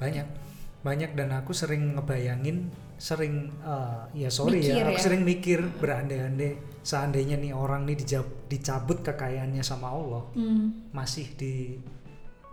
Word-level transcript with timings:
banyak. 0.00 0.26
Banyak 0.80 1.12
dan 1.12 1.28
aku 1.34 1.52
sering 1.52 1.94
ngebayangin 1.94 2.72
sering 2.96 3.48
eh, 3.60 4.00
ya 4.14 4.28
sorry 4.28 4.60
Mikir 4.60 4.72
ya 4.74 4.84
aku 4.86 4.96
ya. 4.96 5.02
sering 5.02 5.22
mikir 5.22 5.60
berandai-andai 5.76 6.52
seandainya 6.80 7.36
nih 7.36 7.52
orang 7.52 7.84
nih 7.84 7.96
dijab- 7.96 8.44
dicabut 8.46 9.00
kekayaannya 9.00 9.60
sama 9.60 9.88
Allah 9.88 10.24
Hmm. 10.32 10.88
masih 10.92 11.28
di 11.32 11.80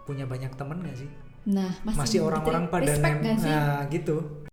punya 0.04 0.24
banyak 0.24 0.56
temen 0.56 0.80
gak 0.82 0.96
sih? 0.98 1.12
Nah, 1.48 1.72
masih, 1.82 2.00
masih 2.00 2.20
orang-orang 2.22 2.68
pada 2.68 2.92
nem 2.92 3.16
nah 3.40 3.84
gitu 3.88 4.47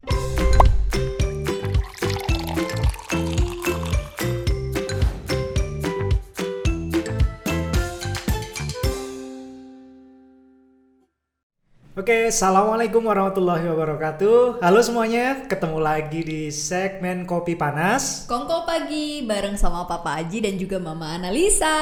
Oke, 12.05 12.29
assalamualaikum 12.29 13.01
warahmatullahi 13.01 13.65
wabarakatuh. 13.65 14.61
Halo 14.61 14.85
semuanya, 14.85 15.49
ketemu 15.49 15.81
lagi 15.81 16.21
di 16.21 16.53
segmen 16.53 17.25
kopi 17.25 17.57
panas. 17.57 18.29
Kongko 18.29 18.69
pagi 18.69 19.25
bareng 19.25 19.57
sama 19.57 19.89
Papa 19.89 20.21
Aji 20.21 20.45
dan 20.45 20.61
juga 20.61 20.77
Mama 20.77 21.17
Analisa. 21.17 21.73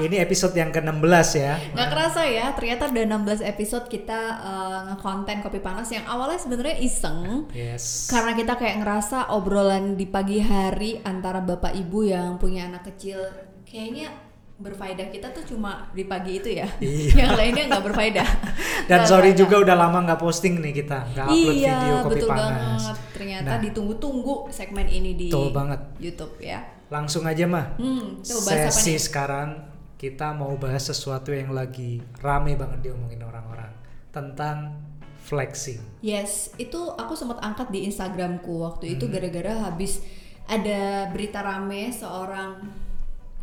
Ini 0.00 0.16
episode 0.24 0.56
yang 0.56 0.72
ke-16 0.72 1.28
ya. 1.36 1.60
Nggak 1.76 1.88
kerasa 1.92 2.24
ya, 2.24 2.56
ternyata 2.56 2.88
udah 2.88 3.04
16 3.04 3.44
episode 3.52 3.84
kita 3.92 4.20
eh, 4.40 4.78
ngekonten 4.96 5.44
kopi 5.44 5.60
panas 5.60 5.92
yang 5.92 6.08
awalnya 6.08 6.40
sebenarnya 6.40 6.80
iseng. 6.80 7.44
Yes. 7.52 8.08
Karena 8.08 8.32
kita 8.32 8.56
kayak 8.56 8.80
ngerasa 8.80 9.28
obrolan 9.28 9.92
di 9.92 10.08
pagi 10.08 10.40
hari 10.40 11.04
antara 11.04 11.44
bapak 11.44 11.76
ibu 11.76 12.08
yang 12.08 12.40
punya 12.40 12.64
anak 12.64 12.96
kecil 12.96 13.20
kayaknya 13.68 14.29
berfaedah 14.60 15.08
kita 15.08 15.32
tuh 15.32 15.42
cuma 15.42 15.88
di 15.90 16.04
pagi 16.04 16.36
itu 16.36 16.52
ya. 16.52 16.68
Iya. 16.78 17.12
yang 17.24 17.32
lainnya 17.32 17.64
nggak 17.66 17.84
berfaedah. 17.88 18.28
Dan 18.90 19.08
sorry 19.08 19.32
juga 19.32 19.56
udah 19.58 19.72
lama 19.74 20.04
nggak 20.04 20.20
posting 20.20 20.60
nih 20.60 20.72
kita, 20.76 21.08
nggak 21.10 21.26
upload 21.26 21.56
iya, 21.56 21.72
video 21.74 21.94
kopi 21.98 22.12
betul 22.12 22.28
panas. 22.28 22.44
banget. 22.44 22.96
Ternyata 23.10 23.50
Nah. 23.50 23.60
ditunggu-tunggu 23.60 24.34
segmen 24.50 24.86
ini 24.86 25.10
di 25.14 25.26
Betul 25.28 25.48
banget. 25.50 25.80
YouTube 25.96 26.34
ya. 26.38 26.60
Langsung 26.88 27.24
aja 27.24 27.44
mah. 27.44 27.66
Hmm, 27.76 28.20
apa 28.20 28.50
Sesi 28.68 28.96
sekarang 28.96 29.48
kita 29.96 30.32
mau 30.32 30.52
bahas 30.56 30.80
sesuatu 30.82 31.30
yang 31.30 31.50
lagi 31.50 32.00
rame 32.18 32.56
banget 32.56 32.84
diomongin 32.84 33.20
orang-orang 33.20 33.68
tentang 34.10 34.76
flexing. 35.20 35.80
Yes, 36.00 36.50
itu 36.56 36.90
aku 36.90 37.12
sempat 37.12 37.38
angkat 37.40 37.68
di 37.70 37.84
Instagramku 37.84 38.60
waktu 38.60 38.96
itu 38.96 39.06
Hmm. 39.06 39.14
gara-gara 39.14 39.52
habis 39.62 40.00
ada 40.44 41.06
berita 41.08 41.40
rame 41.40 41.92
seorang 41.92 42.58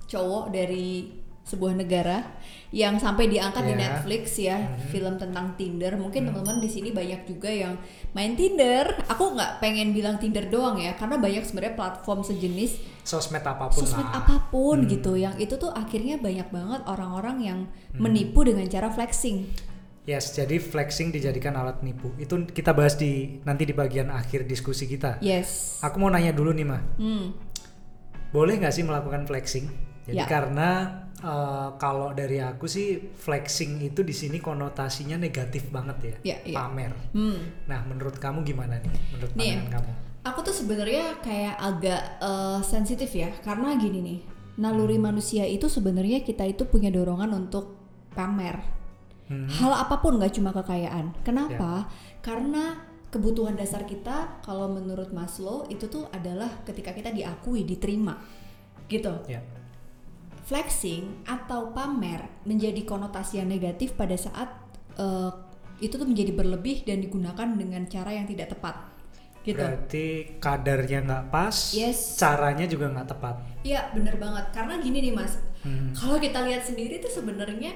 cowok 0.07 0.49
dari 0.49 1.13
sebuah 1.43 1.79
negara 1.79 2.27
yang 2.71 2.99
sampai 2.99 3.31
diangkat 3.31 3.63
di 3.63 3.71
Ya. 3.71 3.79
Netflix 3.79 4.23
ya 4.35 4.57
Hmm. 4.59 4.83
film 4.85 5.13
tentang 5.15 5.55
Tinder. 5.55 5.95
Mungkin 5.95 6.27
teman-teman 6.27 6.59
di 6.59 6.67
sini 6.67 6.91
banyak 6.91 7.23
juga 7.23 7.47
yang 7.47 7.79
main 8.11 8.35
Tinder. 8.35 8.83
Aku 9.07 9.31
nggak 9.31 9.63
pengen 9.63 9.95
bilang 9.95 10.19
Tinder 10.19 10.43
doang 10.43 10.75
ya, 10.75 10.91
karena 10.93 11.15
banyak 11.15 11.43
sebenarnya 11.43 11.75
platform 11.75 12.19
sejenis 12.21 12.83
Sosmed 13.01 13.39
apa 13.41 13.71
pun 13.71 13.79
sosmed 13.79 14.03
lah. 14.03 14.19
apa 14.19 14.51
pun 14.51 14.83
Hmm. 14.83 14.91
gitu. 14.91 15.15
Yang 15.15 15.39
itu 15.39 15.55
tuh 15.55 15.71
akhirnya 15.71 16.19
banyak 16.19 16.47
banget 16.47 16.81
orang-orang 16.83 17.37
yang 17.39 17.59
menipu 17.93 18.43
dengan 18.43 18.67
cara 18.67 18.91
flexing. 18.91 19.47
Yes, 20.03 20.31
jadi 20.33 20.55
flexing 20.57 21.11
dijadikan 21.11 21.55
alat 21.55 21.79
nipu. 21.79 22.11
Itu 22.17 22.43
kita 22.45 22.71
bahas 22.71 22.95
di 22.95 23.39
nanti 23.43 23.63
di 23.63 23.71
bagian 23.71 24.07
akhir 24.07 24.43
diskusi 24.43 24.83
kita. 24.83 25.19
Yes. 25.19 25.79
Aku 25.79 25.95
mau 25.97 26.07
nanya 26.07 26.31
dulu 26.31 26.51
nih 26.51 26.63
mah, 26.63 26.83
Hmm. 26.95 27.31
boleh 28.29 28.55
nggak 28.57 28.71
sih 28.73 28.83
melakukan 28.83 29.23
flexing? 29.23 29.67
Jadi 30.07 30.17
Ya. 30.17 30.25
karena 30.25 30.69
eh, 31.17 31.69
kalau 31.81 32.13
dari 32.13 32.37
aku 32.37 32.69
sih 32.69 32.93
flexing 33.11 33.81
itu 33.81 34.05
di 34.05 34.13
sini 34.13 34.37
konotasinya 34.37 35.17
negatif 35.17 35.73
banget 35.73 35.97
ya, 35.97 36.15
Ya, 36.21 36.37
ya. 36.45 36.55
pamer. 36.61 36.93
Hmm. 37.11 37.41
Nah, 37.65 37.81
menurut 37.89 38.15
kamu 38.15 38.45
gimana 38.45 38.77
nih? 38.77 38.93
Menurut 39.11 39.31
Nih. 39.33 39.57
pandangan 39.57 39.73
kamu? 39.81 39.91
Aku 40.23 40.39
tuh 40.45 40.53
sebenarnya 40.53 41.17
kayak 41.19 41.55
agak 41.57 42.01
eh, 42.21 42.59
sensitif 42.61 43.09
ya, 43.11 43.33
karena 43.41 43.73
gini 43.75 43.99
nih, 43.99 44.19
naluri 44.57 45.01
manusia 45.01 45.41
itu 45.43 45.65
sebenarnya 45.65 46.21
kita 46.21 46.45
itu 46.45 46.69
punya 46.69 46.93
dorongan 46.93 47.33
untuk 47.33 47.73
pamer. 48.13 48.61
Hmm. 49.25 49.49
Hal 49.49 49.73
apa 49.73 49.97
pun 49.99 50.21
nggak 50.21 50.37
cuma 50.37 50.53
kekayaan. 50.53 51.17
Kenapa? 51.25 51.89
Karena 52.21 52.77
kebutuhan 53.09 53.57
dasar 53.57 53.83
kita, 53.83 54.37
kalau 54.45 54.69
menurut 54.69 55.09
Maslow 55.09 55.65
itu 55.67 55.89
tuh 55.89 56.05
adalah 56.13 56.61
ketika 56.61 56.93
kita 56.93 57.09
diakui, 57.09 57.65
diterima, 57.65 58.21
gitu. 58.85 59.11
Ya. 59.25 59.41
Flexing 60.47 61.27
atau 61.27 61.69
pamer 61.69 62.23
menjadi 62.43 62.79
konotasi 62.81 63.37
yang 63.37 63.51
negatif 63.51 63.93
pada 63.93 64.15
saat 64.15 64.47
eh, 64.95 65.31
itu 65.77 65.93
tuh 65.93 66.07
menjadi 66.07 66.31
berlebih 66.31 66.81
dan 66.81 66.97
digunakan 66.99 67.45
dengan 67.45 67.85
cara 67.85 68.09
yang 68.09 68.25
tidak 68.25 68.49
tepat, 68.49 68.79
gitu. 69.43 69.59
Berarti 69.59 70.05
kadarnya 70.37 71.03
nggak 71.03 71.23
pas, 71.27 71.53
Yes. 71.71 72.15
caranya 72.15 72.65
juga 72.65 72.89
nggak 72.89 73.07
tepat. 73.07 73.35
Iya 73.61 73.91
bener 73.91 74.15
banget 74.15 74.49
karena 74.51 74.79
gini 74.79 74.97
nih 75.01 75.13
mas 75.13 75.35
Hmm. 75.59 75.91
kalau 75.91 76.17
kita 76.17 76.41
lihat 76.41 76.63
sendiri 76.63 76.97
tuh 76.97 77.11
sebenarnya 77.11 77.75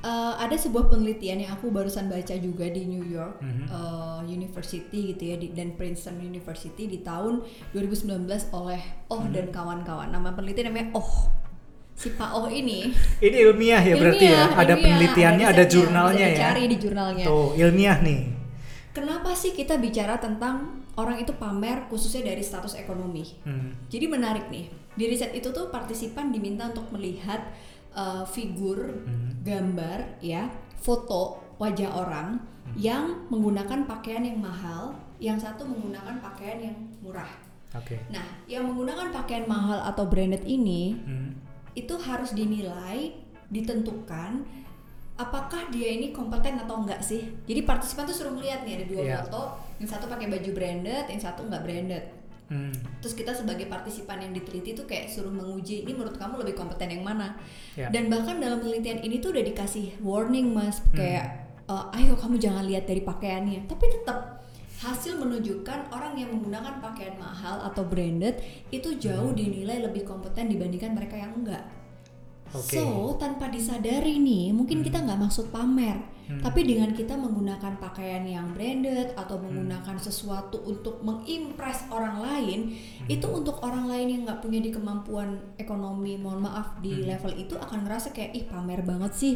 eh, 0.00 0.34
ada 0.36 0.52
sebuah 0.54 0.88
penelitian 0.88 1.40
yang 1.40 1.52
aku 1.52 1.68
barusan 1.68 2.06
baca 2.06 2.36
juga 2.36 2.68
di 2.68 2.84
New 2.84 3.04
York 3.04 3.40
Mhm. 3.40 3.64
eh, 3.66 4.20
University 4.28 5.10
gitu 5.10 5.22
ya 5.24 5.36
di- 5.36 5.50
dan 5.50 5.72
Princeton 5.72 6.20
University 6.20 6.84
di 6.86 7.00
tahun 7.00 7.40
2019 7.72 8.22
oleh 8.50 8.78
Oh 9.08 9.20
Mhm. 9.20 9.32
dan 9.32 9.46
kawan-kawan 9.50 10.08
nama 10.08 10.30
penelitian 10.30 10.68
namanya 10.68 10.92
Oh 10.94 11.08
si 11.94 12.10
Pak 12.10 12.30
Oh 12.32 12.46
ini 12.46 12.90
Ini 13.18 13.36
ilmiah 13.44 13.80
ya 13.80 13.94
berarti 13.94 14.24
ya? 14.24 14.30
ilmiah, 14.44 14.50
Ada 14.52 14.64
ilmiah, 14.68 14.82
penelitiannya, 14.82 15.46
ada, 15.46 15.64
jurnalnya 15.64 16.26
ya? 16.26 16.34
dicari 16.34 16.62
di 16.66 16.76
jurnalnya 16.76 17.24
Tuh, 17.24 17.54
ilmiah 17.54 17.98
nih. 18.00 18.20
kenapa 18.90 19.30
sih 19.32 19.50
kita 19.50 19.74
bicara 19.76 20.16
tentang 20.16 20.54
orang 20.94 21.18
itu 21.18 21.32
pamer 21.32 21.86
khususnya 21.86 22.28
dari 22.28 22.40
status 22.40 22.74
ekonomi 22.74 23.26
Hmm. 23.40 23.74
Jadi 23.88 24.06
menarik 24.06 24.46
nih. 24.46 24.66
Di 24.92 25.04
riset 25.04 25.32
itu 25.32 25.50
tuh 25.50 25.66
partisipan 25.68 26.30
diminta 26.30 26.68
untuk 26.68 26.86
melihat 26.90 27.42
uh, 27.90 28.22
figur, 28.24 29.02
Hmm. 29.02 29.38
gambar, 29.40 30.18
ya, 30.20 30.50
foto 30.76 31.38
wajah 31.56 31.90
orang 31.92 32.38
Hmm. 32.64 32.74
yang 32.76 33.04
menggunakan 33.28 33.84
pakaian 33.84 34.22
yang 34.22 34.38
mahal, 34.38 34.94
yang 35.18 35.36
satu 35.36 35.62
menggunakan 35.62 36.16
pakaian 36.18 36.58
yang 36.62 36.76
murah. 36.98 37.28
Oke. 37.72 37.98
Nah, 38.08 38.24
yang 38.46 38.64
menggunakan 38.64 39.10
pakaian 39.10 39.44
mahal 39.44 39.82
atau 39.84 40.06
branded 40.06 40.42
ini 40.44 40.94
Hmm. 40.96 41.34
Itu 41.74 41.94
harus 41.98 42.30
dinilai, 42.32 43.12
ditentukan 43.50 44.46
apakah 45.14 45.70
dia 45.70 45.94
ini 45.94 46.10
kompeten 46.10 46.58
atau 46.58 46.82
enggak 46.82 46.98
sih. 46.98 47.22
Jadi 47.46 47.62
partisipan 47.62 48.02
tuh 48.02 48.14
suruh 48.14 48.34
melihat 48.34 48.66
nih 48.66 48.82
ada 48.82 48.86
dua 48.86 49.02
Iya. 49.02 49.16
foto, 49.22 49.42
yang 49.78 49.86
satu 49.86 50.10
pakai 50.10 50.26
baju 50.26 50.50
branded, 50.50 51.04
yang 51.06 51.22
satu 51.22 51.46
enggak 51.46 51.62
branded. 51.62 52.04
Hmm. 52.44 52.74
Terus 53.00 53.14
kita 53.16 53.32
sebagai 53.32 53.70
partisipan 53.70 54.20
yang 54.20 54.36
diteliti 54.36 54.76
tuh 54.76 54.84
kayak 54.84 55.08
suruh 55.08 55.32
menguji 55.32 55.86
ini 55.86 55.96
menurut 55.96 56.18
kamu 56.18 56.44
lebih 56.44 56.54
kompeten 56.54 56.92
yang 56.92 57.00
mana. 57.00 57.38
Ya. 57.72 57.88
Dan 57.88 58.12
bahkan 58.12 58.36
dalam 58.36 58.60
penelitian 58.60 59.00
ini 59.00 59.16
tuh 59.16 59.32
udah 59.32 59.44
dikasih 59.46 59.96
warning 60.04 60.52
mas 60.52 60.82
Hmm. 60.82 60.98
kayak 60.98 61.26
"Eh, 61.64 61.84
ayo 61.96 62.12
kamu 62.18 62.36
jangan 62.36 62.68
lihat 62.68 62.84
dari 62.84 63.00
pakaiannya. 63.00 63.64
Tapi 63.64 63.84
tetap 63.88 64.43
hasil 64.84 65.16
menunjukkan 65.16 65.88
orang 65.88 66.12
yang 66.20 66.28
menggunakan 66.36 66.84
pakaian 66.84 67.16
mahal 67.16 67.64
atau 67.64 67.88
branded 67.88 68.36
itu 68.68 69.00
jauh 69.00 69.32
Hmm. 69.32 69.38
dinilai 69.40 69.80
lebih 69.80 70.04
kompeten 70.04 70.52
dibandingkan 70.52 70.92
mereka 70.92 71.16
yang 71.16 71.32
enggak. 71.32 71.64
Oke. 72.54 72.78
So 72.78 73.16
tanpa 73.18 73.50
disadari 73.50 74.20
nih 74.20 74.54
mungkin 74.54 74.84
kita 74.84 75.02
nggak 75.02 75.18
maksud 75.18 75.50
pamer, 75.50 75.98
Hmm. 76.24 76.38
tapi 76.38 76.62
dengan 76.62 76.94
kita 76.94 77.18
menggunakan 77.18 77.82
pakaian 77.82 78.22
yang 78.22 78.54
branded 78.54 79.10
atau 79.18 79.40
Hmm. 79.40 79.50
menggunakan 79.50 79.98
sesuatu 79.98 80.62
untuk 80.62 81.02
mengimpress 81.02 81.90
orang 81.90 82.22
lain, 82.22 82.60
Hmm. 82.78 83.10
itu 83.10 83.26
untuk 83.26 83.58
orang 83.58 83.90
lain 83.90 84.06
yang 84.06 84.20
nggak 84.22 84.38
punya 84.38 84.62
di 84.62 84.70
kemampuan 84.70 85.34
ekonomi, 85.58 86.14
mohon 86.14 86.46
maaf 86.46 86.78
di 86.78 86.94
Hmm. 86.94 87.10
level 87.10 87.34
itu 87.34 87.58
akan 87.58 87.90
ngerasa 87.90 88.14
kayak 88.14 88.30
ih 88.32 88.46
pamer 88.46 88.86
banget 88.86 89.12
sih, 89.18 89.34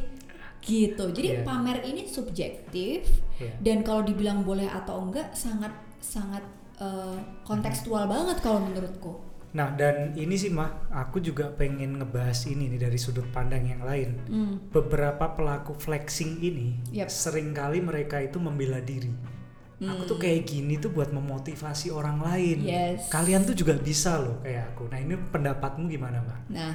gitu. 0.61 1.11
Jadi 1.11 1.41
Iya. 1.41 1.45
pamer 1.47 1.83
ini 1.85 2.07
subjektif 2.07 3.09
Iya. 3.39 3.53
dan 3.63 3.87
kalau 3.87 4.03
dibilang 4.03 4.43
boleh 4.43 4.67
atau 4.67 5.01
enggak 5.03 5.33
sangat 5.35 5.73
sangat 5.99 6.43
eh, 6.79 7.19
kontekstual 7.43 8.07
banget 8.07 8.39
kalau 8.39 8.63
menurutku. 8.63 9.19
Nah, 9.51 9.73
dan 9.75 10.13
ini 10.15 10.37
sih 10.39 10.53
mah, 10.53 10.87
aku 10.93 11.19
juga 11.19 11.51
pengen 11.51 11.99
ngebahas 11.99 12.47
ini 12.47 12.69
nih 12.71 12.87
dari 12.87 12.95
sudut 12.95 13.27
pandang 13.35 13.65
yang 13.67 13.83
lain. 13.83 14.11
Hmm. 14.29 14.55
Beberapa 14.71 15.35
pelaku 15.35 15.73
flexing 15.75 16.39
ini, 16.39 16.79
Yap. 16.95 17.11
sering 17.11 17.51
kali 17.51 17.81
mereka 17.83 18.21
itu 18.23 18.39
membela 18.39 18.79
diri. 18.79 19.11
Aku 19.79 20.03
tuh 20.05 20.19
kayak 20.19 20.43
gini 20.43 20.75
tuh 20.75 20.91
buat 20.91 21.09
memotivasi 21.09 21.89
orang 21.89 22.19
lain. 22.19 22.59
Hmm. 22.61 22.67
Yes. 22.67 23.07
Kalian 23.09 23.47
tuh 23.47 23.55
juga 23.55 23.75
bisa 23.75 24.19
loh 24.19 24.43
kayak 24.43 24.75
aku. 24.75 24.91
Nah, 24.91 24.99
ini 24.99 25.15
pendapatmu 25.15 25.87
gimana, 25.87 26.19
mah? 26.19 26.39
Nah, 26.51 26.75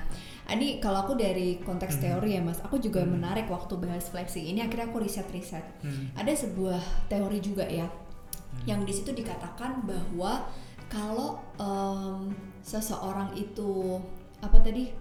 ini 0.49 0.79
kalau 0.79 1.03
aku 1.03 1.13
dari 1.13 1.59
konteks 1.59 1.99
Hmm. 1.99 2.03
teori 2.15 2.35
ya 2.35 2.41
mas, 2.41 2.63
aku 2.63 2.79
juga 2.79 3.03
menarik 3.03 3.47
waktu 3.47 3.75
bahas 3.75 4.07
flexing 4.07 4.47
ini. 4.47 4.63
Akhirnya 4.63 4.87
aku 4.87 5.03
riset-riset. 5.03 5.83
Hmm. 5.83 6.15
Ada 6.15 6.47
sebuah 6.47 6.79
teori 7.07 7.43
juga 7.43 7.67
ya, 7.67 7.91
yang 8.63 8.87
di 8.87 8.95
situ 8.95 9.11
dikatakan 9.11 9.83
bahwa 9.83 10.47
kalau 10.87 11.43
em, 11.59 12.31
seseorang 12.61 13.35
itu 13.35 13.99
apa 14.39 14.63
tadi 14.63 14.95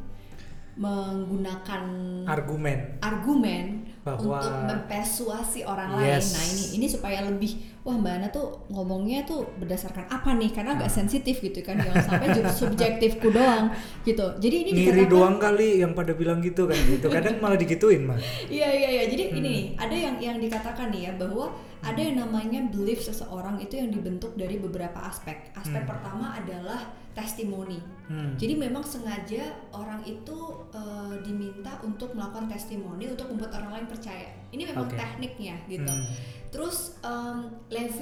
menggunakan 0.73 1.85
Argumen. 2.25 2.79
argumen 2.99 3.65
Bahwa- 4.03 4.41
untuk 4.41 4.55
mempersuasi 4.67 5.63
orang 5.63 6.01
Yes. 6.01 6.01
lain. 6.01 6.25
Nah 6.33 6.45
ini 6.49 6.65
ini 6.75 6.87
supaya 6.89 7.19
lebih 7.23 7.72
wah 7.83 7.95
Mbak 7.95 8.15
Ana 8.15 8.29
tuh 8.31 8.47
ngomongnya 8.71 9.23
tuh 9.23 9.43
berdasarkan 9.59 10.07
apa 10.07 10.35
nih? 10.35 10.51
Karena 10.51 10.79
agak 10.79 10.87
Ah. 10.87 10.95
sensitif 10.95 11.39
gitu 11.39 11.59
kan, 11.61 11.75
jangan 11.77 11.99
sampai 12.01 12.27
subjektifku 12.63 13.29
doang 13.29 13.75
gitu. 14.03 14.23
Jadi 14.39 14.57
ini 14.63 14.71
dikatakan 14.73 15.11
doang 15.11 15.37
kali 15.37 15.83
yang 15.83 15.91
pada 15.93 16.15
bilang 16.15 16.39
gitu 16.39 16.65
kan 16.65 16.79
gitu. 16.79 17.07
Kadang 17.07 17.43
malah 17.43 17.59
digituin 17.59 18.07
mah. 18.07 18.19
Iya 18.47 18.69
iya 18.71 18.89
iya. 18.93 19.05
Jadi 19.11 19.23
Hmm. 19.29 19.37
ini 19.37 19.49
nih, 19.49 19.65
ada 19.77 19.97
yang 19.97 20.15
yang 20.17 20.37
dikatakan 20.39 20.91
nih 20.91 21.11
ya 21.11 21.13
bahwa 21.17 21.51
ada 21.83 21.99
yang 21.99 22.15
namanya 22.17 22.63
belief 22.71 23.03
seseorang 23.03 23.59
itu 23.59 23.75
yang 23.75 23.91
dibentuk 23.91 24.39
dari 24.39 24.55
beberapa 24.57 25.03
aspek. 25.03 25.51
Aspek 25.53 25.83
Hmm. 25.83 25.91
pertama 25.91 26.39
adalah 26.39 26.87
testimoni. 27.13 27.83
Hmm. 28.07 28.39
Jadi 28.39 28.57
memang 28.57 28.81
sengaja 28.81 29.43
orang 29.71 30.01
itu 30.03 30.39
eh, 30.71 31.15
diminta 31.21 31.77
untuk 31.83 32.15
melakukan 32.15 32.47
testimoni 32.47 33.05
untuk 33.05 33.27
membuat 33.29 33.59
orang 33.59 33.71
lain 33.75 33.87
percaya. 33.87 34.31
Ini 34.49 34.63
memang 34.65 34.87
Oke. 34.87 34.97
tekniknya 34.97 35.59
gitu. 35.67 35.91
Hmm. 35.91 36.07
Terus 36.49 36.92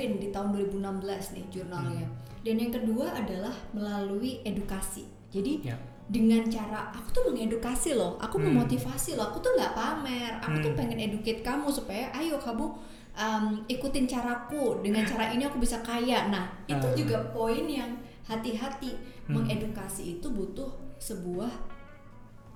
Levin 0.01 0.17
di 0.17 0.33
tahun 0.33 0.57
2016 0.57 1.37
nih 1.37 1.45
jurnalnya. 1.53 2.09
Hmm. 2.09 2.17
Dan 2.41 2.57
yang 2.57 2.73
kedua 2.73 3.13
adalah 3.13 3.53
melalui 3.77 4.41
edukasi. 4.41 5.05
Jadi 5.29 5.61
Ya. 5.69 5.77
dengan 6.09 6.41
cara 6.49 6.89
aku 6.89 7.13
tuh 7.13 7.25
mengedukasi 7.29 7.93
loh, 7.93 8.17
aku 8.17 8.41
Hmm. 8.41 8.57
memotivasi 8.57 9.21
loh, 9.21 9.29
aku 9.29 9.45
tuh 9.45 9.53
nggak 9.53 9.77
pamer, 9.77 10.41
aku 10.41 10.57
tuh 10.65 10.73
Hmm. 10.73 10.81
pengen 10.81 10.99
educate 11.05 11.45
kamu 11.45 11.69
supaya 11.69 12.09
ayo 12.17 12.41
kamu 12.41 12.73
em, 13.11 13.61
ikutin 13.69 14.07
caraku 14.09 14.81
dengan 14.81 15.05
cara 15.05 15.29
ini 15.29 15.45
aku 15.45 15.61
bisa 15.61 15.83
kaya. 15.85 16.31
Nah 16.33 16.49
itu 16.65 16.87
Ah. 16.89 16.95
juga 16.97 17.21
poin 17.37 17.69
yang 17.69 18.01
hati-hati 18.25 18.97
Hmm. 19.29 19.37
mengedukasi 19.37 20.17
itu 20.17 20.27
butuh 20.33 20.71
sebuah 20.97 21.51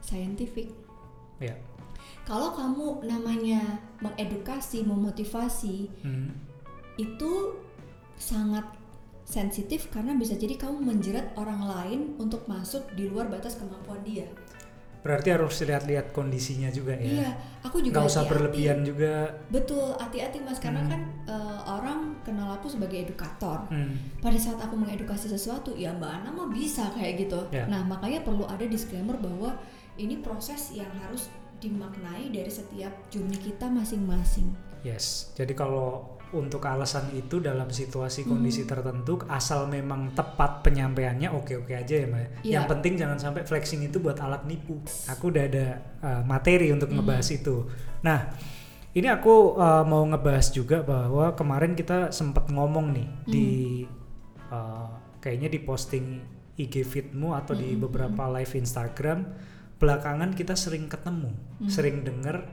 scientific. 0.01 0.73
Ya. 1.43 1.53
Kalau 2.25 2.57
kamu 2.57 3.05
namanya 3.05 3.77
mengedukasi, 4.01 4.87
memotivasi, 4.87 5.91
Hmm. 6.01 6.33
Itu 6.97 7.59
sangat 8.15 8.65
sensitif 9.25 9.89
karena 9.89 10.13
bisa 10.15 10.37
jadi 10.37 10.55
kamu 10.55 10.85
menjerat 10.85 11.33
orang 11.35 11.65
lain 11.65 12.01
untuk 12.21 12.45
masuk 12.45 12.85
di 12.93 13.09
luar 13.09 13.27
batas 13.27 13.57
kemampuan 13.57 14.05
dia. 14.05 14.29
Berarti 15.05 15.37
harus 15.37 15.61
lihat-lihat 15.61 16.17
kondisinya 16.17 16.73
juga 16.73 16.97
ya. 16.97 17.05
Iya, 17.29 17.31
aku 17.61 17.85
juga 17.85 18.01
Nggak 18.01 18.09
usah 18.09 18.25
hati-hati. 18.25 18.33
berlebihan 18.33 18.79
juga. 18.89 19.15
Betul, 19.53 19.93
hati-hati 20.01 20.41
mas 20.41 20.57
karena 20.57 20.81
Hmm. 20.81 20.93
kan 20.93 21.01
eh, 21.29 21.61
orang 21.69 22.01
kenal 22.25 22.49
aku 22.57 22.73
sebagai 22.73 23.05
edukator. 23.05 23.69
Hmm. 23.69 24.01
Pada 24.25 24.37
saat 24.41 24.57
aku 24.65 24.77
mengedukasi 24.77 25.29
sesuatu, 25.29 25.77
ya 25.77 25.93
Mbak 25.93 26.09
Ana 26.09 26.29
mah 26.33 26.49
bisa 26.49 26.89
kayak 26.97 27.21
gitu. 27.21 27.41
Ya. 27.53 27.69
Nah 27.69 27.85
makanya 27.85 28.25
perlu 28.25 28.49
ada 28.49 28.65
disclaimer 28.65 29.17
bahwa 29.21 29.53
ini 30.01 30.25
proses 30.25 30.73
yang 30.73 30.89
harus 31.05 31.29
dimaknai 31.61 32.33
dari 32.33 32.49
setiap 32.49 32.93
journey 33.09 33.37
kita 33.37 33.69
masing-masing. 33.69 34.57
Yes. 34.85 35.33
Jadi 35.37 35.53
kalau 35.53 36.17
untuk 36.35 36.67
alasan 36.67 37.09
itu 37.15 37.39
dalam 37.39 37.71
situasi 37.71 38.27
Hmm. 38.27 38.37
kondisi 38.37 38.67
tertentu 38.67 39.23
asal 39.31 39.71
memang 39.71 40.11
tepat 40.13 40.67
penyampaiannya 40.67 41.31
oke-oke 41.31 41.71
aja 41.71 41.95
ya, 42.03 42.07
Mbak. 42.11 42.27
Iya. 42.43 42.53
Yang 42.59 42.65
penting 42.75 42.93
jangan 42.99 43.19
sampai 43.23 43.43
flexing 43.47 43.87
itu 43.87 44.03
buat 44.03 44.19
alat 44.19 44.43
nipu. 44.45 44.83
Aku 45.09 45.31
udah 45.31 45.45
ada 45.47 45.67
uh, 46.03 46.23
materi 46.27 46.75
untuk 46.75 46.91
Hmm. 46.91 47.01
ngebahas 47.01 47.29
itu. 47.31 47.71
Nah, 48.03 48.35
ini 48.93 49.07
aku 49.07 49.55
uh, 49.55 49.87
mau 49.87 50.03
ngebahas 50.05 50.51
juga 50.51 50.83
bahwa 50.83 51.33
kemarin 51.33 51.73
kita 51.73 52.11
sempat 52.11 52.51
ngomong 52.51 52.91
nih 52.93 53.09
Hmm. 53.09 53.31
di 53.31 53.47
uh, 54.51 54.91
kayaknya 55.19 55.49
di 55.49 55.61
posting 55.63 56.07
IG 56.55 56.85
feedmu 56.85 57.35
atau 57.35 57.55
di 57.55 57.75
Hmm, 57.75 57.83
beberapa 57.87 58.31
live 58.31 58.55
Instagram 58.55 59.27
belakangan 59.75 60.39
kita 60.39 60.55
sering 60.55 60.87
ketemu, 60.87 61.35
Hmm. 61.59 61.67
sering 61.67 62.07
denger 62.07 62.47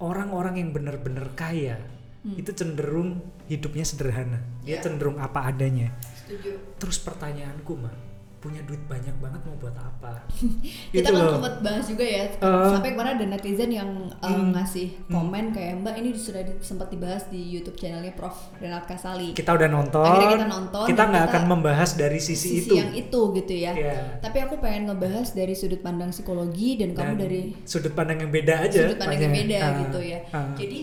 orang-orang 0.00 0.58
yang 0.58 0.70
bener-bener 0.72 1.30
kaya 1.36 1.78
Hmm. 2.22 2.38
itu 2.38 2.50
cenderung 2.52 3.18
hidupnya 3.44 3.82
sederhana. 3.82 4.38
Dia 4.60 4.78
Ya. 4.78 4.80
cenderung 4.80 5.18
apa 5.18 5.42
adanya. 5.44 5.90
Setuju. 6.16 6.54
Terus 6.76 6.98
pertanyaanku 6.98 7.74
mah, 7.74 7.90
punya 8.38 8.58
duit 8.60 8.78
banyak 8.84 9.14
banget 9.16 9.38
mau 9.40 9.54
buat 9.56 9.74
apa? 9.74 10.22
kita 10.90 11.02
Gitu 11.02 11.08
kan 11.08 11.30
sempat 11.32 11.54
bahas 11.60 11.84
juga 11.84 12.02
ya 12.02 12.26
Uh, 12.38 12.70
sampai 12.70 12.90
kemarin 12.90 13.14
ada 13.16 13.26
netizen 13.28 13.70
yang 13.70 13.90
uh, 14.12 14.26
Hmm. 14.28 14.50
ngasih 14.50 14.98
Hmm. 15.00 15.14
komen 15.16 15.50
kayak 15.50 15.78
mbak 15.78 15.94
ini 15.96 16.10
sudah 16.12 16.42
di- 16.42 16.58
sempat 16.60 16.90
dibahas 16.90 17.26
di 17.26 17.38
YouTube 17.38 17.74
channelnya 17.74 18.10
Prof 18.12 18.34
Renat 18.56 18.82
Kasali 18.84 19.30
Kita 19.32 19.50
udah 19.52 19.66
nonton. 19.68 20.02
Akhirnya 20.04 20.30
kita 20.36 20.48
nonton 20.48 20.86
Kita 20.86 21.02
nggak 21.04 21.24
akan 21.28 21.42
membahas 21.48 21.90
dari 21.92 22.18
sisi, 22.18 22.48
sisi 22.54 22.58
itu. 22.64 22.74
yang 22.76 22.90
itu 22.92 23.20
gitu 23.32 23.54
ya 23.56 23.72
Iya. 23.72 24.18
tapi 24.18 24.38
aku 24.38 24.58
pengen 24.58 24.86
ngebahas 24.88 25.26
dari 25.32 25.54
sudut 25.54 25.78
pandang 25.80 26.10
psikologi 26.10 26.74
dan, 26.76 26.94
kamu 26.94 27.06
Dan 27.08 27.18
dari 27.20 27.42
sudut 27.62 27.90
pandang 27.92 28.18
yang 28.20 28.30
beda 28.30 28.54
aja. 28.60 28.78
sudut 28.80 28.94
pandang 28.96 29.20
yang 29.20 29.34
beda 29.36 29.58
Ah, 29.60 29.70
gitu 29.80 29.98
ya 30.00 30.18
ah. 30.30 30.54
jadi 30.54 30.78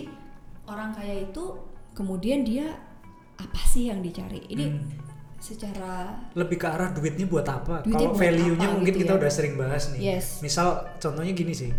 orang 0.70 0.94
kaya 0.94 1.26
itu 1.26 1.44
kemudian 1.92 2.40
dia 2.40 2.70
apa 3.36 3.60
sih 3.66 3.88
yang 3.88 3.98
dicari 3.98 4.40
ini 4.46 4.66
Hmm. 4.68 4.86
secara 5.40 6.12
lebih 6.36 6.56
ke 6.56 6.68
arah 6.68 6.92
duitnya 6.92 7.24
buat 7.24 7.44
apa? 7.44 7.80
Duitnya 7.80 8.06
Kalau 8.06 8.14
value-nya 8.14 8.68
apa 8.68 8.74
mungkin 8.76 8.92
gitu 8.92 9.02
kita 9.02 9.12
ya. 9.12 9.18
udah 9.18 9.30
sering 9.32 9.54
bahas 9.56 9.82
nih. 9.90 10.00
Yes. 10.06 10.26
Misal 10.40 10.68
contohnya 10.96 11.32
gini 11.32 11.50
sih. 11.50 11.72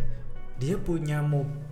Dia 0.57 0.77
punya 0.77 1.21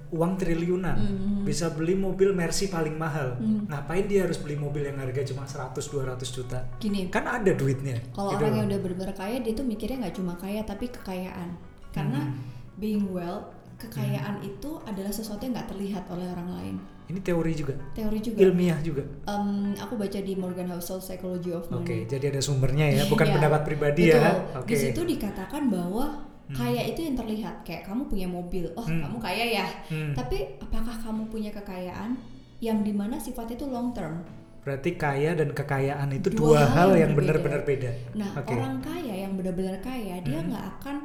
uang 0.10 0.33
triliunan, 0.38 0.98
Mhm. 0.98 1.45
bisa 1.45 1.69
beli 1.69 1.94
mobil 1.94 2.30
Mercy 2.31 2.66
paling 2.68 2.94
mahal. 2.94 3.38
Hmm. 3.38 3.66
Ngapain 3.66 4.06
dia 4.06 4.25
harus 4.25 4.38
beli 4.38 4.54
mobil 4.54 4.81
yang 4.83 4.98
harga 4.98 5.21
cuma 5.24 5.45
100 5.45 5.86
200 5.86 6.30
juta? 6.31 6.62
gini 6.77 7.10
Kan 7.10 7.25
ada 7.25 7.54
duitnya. 7.54 8.01
Kalau 8.12 8.33
gitu 8.33 8.42
orang 8.42 8.54
yang 8.56 8.66
udah 8.68 8.80
benar-benar 8.80 9.13
kaya 9.16 9.38
dia 9.39 9.54
tuh 9.54 9.66
mikirnya 9.66 9.98
nggak 10.00 10.16
cuma 10.16 10.33
kaya 10.33 10.62
tapi 10.62 10.89
kekayaan. 10.89 11.57
Karena 11.89 12.21
Hmm. 12.21 12.38
being 12.75 13.10
well, 13.10 13.50
kekayaan 13.77 14.42
itu 14.42 14.77
adalah 14.83 15.10
sesuatu 15.10 15.42
yang 15.42 15.54
nggak 15.54 15.69
terlihat 15.69 16.06
oleh 16.07 16.25
orang 16.27 16.50
lain. 16.51 16.75
Ini 17.09 17.19
teori 17.19 17.51
juga, 17.51 17.73
Teori 17.91 18.21
juga. 18.21 18.38
ilmiah 18.39 18.77
juga. 18.79 19.01
Em, 19.25 19.73
aku 19.73 19.97
baca 19.97 20.19
di 20.19 20.33
Morgan 20.33 20.69
Housel 20.69 21.01
Psychology 21.01 21.50
of 21.50 21.65
Oke, 21.67 21.89
Money. 21.89 22.06
jadi 22.06 22.29
ada 22.29 22.38
sumbernya 22.38 22.85
ya, 22.88 23.03
bukan 23.03 23.25
Iya, 23.25 23.33
pendapat 23.35 23.61
pribadi 23.65 24.03
Betul. 24.06 24.21
ya. 24.21 24.29
Di 24.29 24.57
Oke. 24.61 24.75
situ 24.77 25.01
dikatakan 25.03 25.63
bahwa 25.67 26.06
Hmm. 26.45 26.56
kaya 26.56 26.81
itu 26.83 27.01
yang 27.01 27.13
terlihat. 27.13 27.56
Kayak 27.61 27.85
kamu 27.85 28.01
punya 28.06 28.25
mobil, 28.25 28.69
oh 28.73 28.85
Hmm. 28.85 29.01
kamu 29.03 29.17
kaya 29.17 29.45
ya. 29.51 29.65
Hmm. 29.85 30.13
Tapi 30.13 30.38
apakah 30.59 30.95
kamu 31.00 31.21
punya 31.27 31.50
kekayaan 31.51 32.13
yang 32.59 32.81
di 32.81 32.94
mana 32.94 33.17
sifatnya 33.17 33.53
itu 33.56 33.65
long 33.65 33.89
term? 33.89 34.21
Berarti 34.59 34.94
kaya 34.94 35.33
dan 35.33 35.50
kekayaan 35.50 36.09
itu 36.11 36.29
Dua 36.29 36.61
dua, 36.61 36.61
hal 36.67 36.94
yang 36.94 37.17
benar-benar 37.17 37.63
beda. 37.63 37.89
Nah, 38.13 38.38
Oke. 38.38 38.53
orang 38.53 38.77
kaya 38.79 39.15
yang 39.19 39.33
benar-benar 39.33 39.77
kaya, 39.79 40.21
dia 40.21 40.38
Hmm. 40.38 40.53
nggak 40.53 40.65
akan 40.77 40.95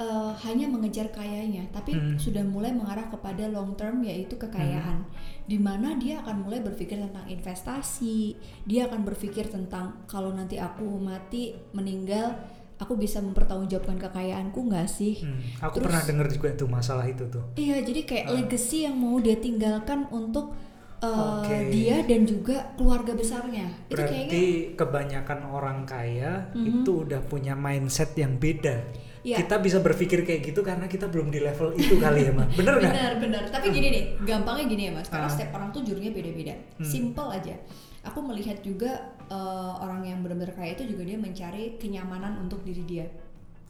eh, 0.00 0.32
hanya 0.42 0.64
mengejar 0.64 1.12
kayanya, 1.12 1.68
tapi 1.68 1.92
Hmm. 1.92 2.16
sudah 2.16 2.40
mulai 2.40 2.72
mengarah 2.72 3.06
kepada 3.06 3.44
long 3.46 3.76
term 3.76 4.00
yaitu 4.00 4.32
kekayaan. 4.34 5.04
Hmm. 5.04 5.12
Di 5.44 5.60
mana 5.60 5.92
dia 5.94 6.24
akan 6.24 6.40
mulai 6.40 6.58
berpikir 6.58 6.96
tentang 6.96 7.28
investasi, 7.28 8.32
dia 8.64 8.88
akan 8.88 9.04
berpikir 9.04 9.46
tentang 9.46 10.00
kalau 10.06 10.32
nanti 10.32 10.56
aku 10.56 10.96
mati 10.96 11.52
meninggal, 11.72 12.32
aku 12.76 12.96
bisa 12.96 13.20
mempertanggungjawabkan 13.20 14.00
kekayaanku 14.00 14.56
nggak 14.64 14.88
sih? 14.88 15.20
Hmm, 15.20 15.36
Aku 15.60 15.76
Terus- 15.76 15.84
pernah 15.84 16.02
dengar 16.02 16.26
juga 16.28 16.48
tuh 16.56 16.68
masalah 16.70 17.04
itu 17.04 17.28
tuh. 17.28 17.44
Iya, 17.54 17.84
jadi 17.84 18.00
kayak 18.02 18.24
Ah. 18.24 18.32
legacy 18.34 18.88
yang 18.88 18.96
mau 18.96 19.20
dia 19.20 19.36
tinggalkan 19.36 20.08
untuk 20.08 20.56
eh, 21.00 21.08
Oke. 21.08 21.72
dia 21.72 22.04
dan 22.04 22.24
juga 22.24 22.76
keluarga 22.76 23.12
besarnya. 23.12 23.72
Itu 23.88 23.96
Berarti 23.96 24.16
kayaknya 24.28 24.76
kebanyakan 24.76 25.40
orang 25.48 25.78
kaya 25.84 26.52
Mhm. 26.52 26.84
itu 26.84 26.92
udah 27.04 27.20
punya 27.22 27.52
mindset 27.52 28.12
yang 28.14 28.36
beda. 28.36 28.84
Iya. 29.20 29.36
Kita 29.38 29.58
bisa 29.58 29.78
berpikir 29.78 30.22
kayak 30.22 30.40
gitu 30.42 30.60
karena 30.60 30.84
kita 30.84 31.04
belum 31.04 31.28
di 31.28 31.38
level 31.38 31.76
itu 31.76 31.94
kali 31.96 32.24
ya, 32.24 32.32
Mak. 32.32 32.56
Bener 32.56 32.74
nggak? 32.74 32.88
benar 32.90 33.12
benar 33.18 33.42
tapi 33.46 33.68
gini 33.68 33.88
nih 33.88 34.04
gampangnya 34.22 34.64
gini 34.66 34.82
ya 34.86 34.92
mas 34.92 35.06
karena 35.06 35.24
Ah. 35.24 35.30
setiap 35.30 35.50
orang 35.54 35.68
tuh 35.70 35.82
jurinya 35.82 36.08
beda-beda 36.10 36.54
Hmm. 36.74 36.86
simple 36.86 37.28
aja 37.28 37.54
aku 38.00 38.18
melihat 38.20 38.58
juga 38.60 38.90
eh, 39.26 39.36
orang 39.78 40.02
yang 40.02 40.18
benar-benar 40.20 40.50
kaya 40.52 40.74
itu 40.74 40.88
juga 40.88 41.04
dia 41.04 41.14
mencari 41.16 41.76
kenyamanan 41.76 42.40
untuk 42.40 42.60
diri 42.62 42.82
dia 42.82 43.06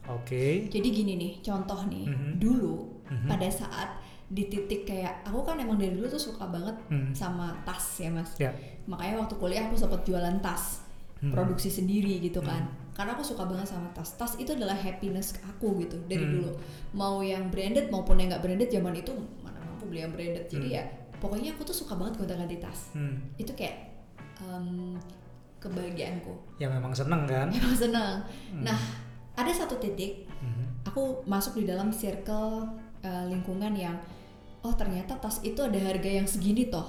Oke. 0.07 0.65
jadi 0.67 0.87
gini 0.89 1.13
nih 1.15 1.31
contoh 1.41 1.85
nih 1.85 2.07
Mhm. 2.07 2.31
dulu 2.37 2.89
Mhm. 3.05 3.27
pada 3.27 3.45
saat 3.47 3.89
di 4.25 4.47
titik 4.47 4.83
kayak 4.83 5.21
aku 5.21 5.43
kan 5.43 5.59
emang 5.59 5.75
dari 5.75 5.91
dulu 5.91 6.07
tuh 6.07 6.23
suka 6.23 6.47
banget 6.47 6.73
Hmm. 6.87 7.11
sama 7.11 7.59
tas 7.61 7.83
ya 7.99 8.09
mas 8.09 8.33
Ya. 8.35 8.49
makanya 8.85 9.19
waktu 9.19 9.35
kuliah 9.35 9.63
aku 9.63 9.75
sempat 9.75 10.01
jualan 10.01 10.39
tas 10.39 10.81
Hmm. 11.19 11.29
produksi 11.29 11.69
sendiri 11.69 12.17
gitu 12.19 12.41
kan 12.41 12.65
karena 12.91 13.11
aku 13.13 13.23
suka 13.23 13.43
banget 13.43 13.65
sama 13.65 13.87
tas 13.91 14.13
tas 14.13 14.35
itu 14.35 14.51
adalah 14.51 14.73
happiness 14.73 15.31
aku 15.41 15.79
gitu 15.79 15.95
dari 16.05 16.21
Hmm. 16.21 16.33
dulu 16.37 16.51
mau 16.91 17.19
yang 17.19 17.47
branded 17.47 17.87
maupun 17.87 18.15
yang 18.15 18.29
nggak 18.29 18.41
branded 18.41 18.67
zaman 18.67 18.93
itu 18.93 19.11
mana 19.39 19.57
mampu 19.61 19.85
beli 19.85 20.01
yang 20.01 20.11
branded 20.11 20.45
jadi 20.45 20.67
Hmm. 20.67 20.75
ya 20.75 20.83
pokoknya 21.17 21.49
aku 21.51 21.63
tuh 21.63 21.75
suka 21.75 21.93
banget 21.93 22.17
gonta-ganti 22.17 22.57
tas 22.57 22.91
Hmm. 22.91 23.15
itu 23.35 23.51
kayak 23.51 23.95
em, 24.39 24.97
kebahagiaanku 25.57 26.33
Ya 26.57 26.67
memang 26.67 26.89
seneng 26.91 27.23
kan? 27.25 27.47
emang 27.53 27.75
seneng 27.75 28.17
Hmm. 28.49 28.63
nah 28.63 28.77
ada 29.33 29.51
satu 29.51 29.77
titik 29.77 30.27
Mhm. 30.33 30.83
aku 30.83 31.21
masuk 31.23 31.55
di 31.55 31.65
dalam 31.65 31.89
circle 31.89 32.65
eh, 33.01 33.25
lingkungan 33.25 33.73
yang 33.73 33.97
oh 34.61 34.73
ternyata 34.73 35.15
tas 35.15 35.41
itu 35.41 35.57
ada 35.57 35.77
harga 35.79 36.05
yang 36.11 36.25
segini 36.25 36.67
toh 36.67 36.85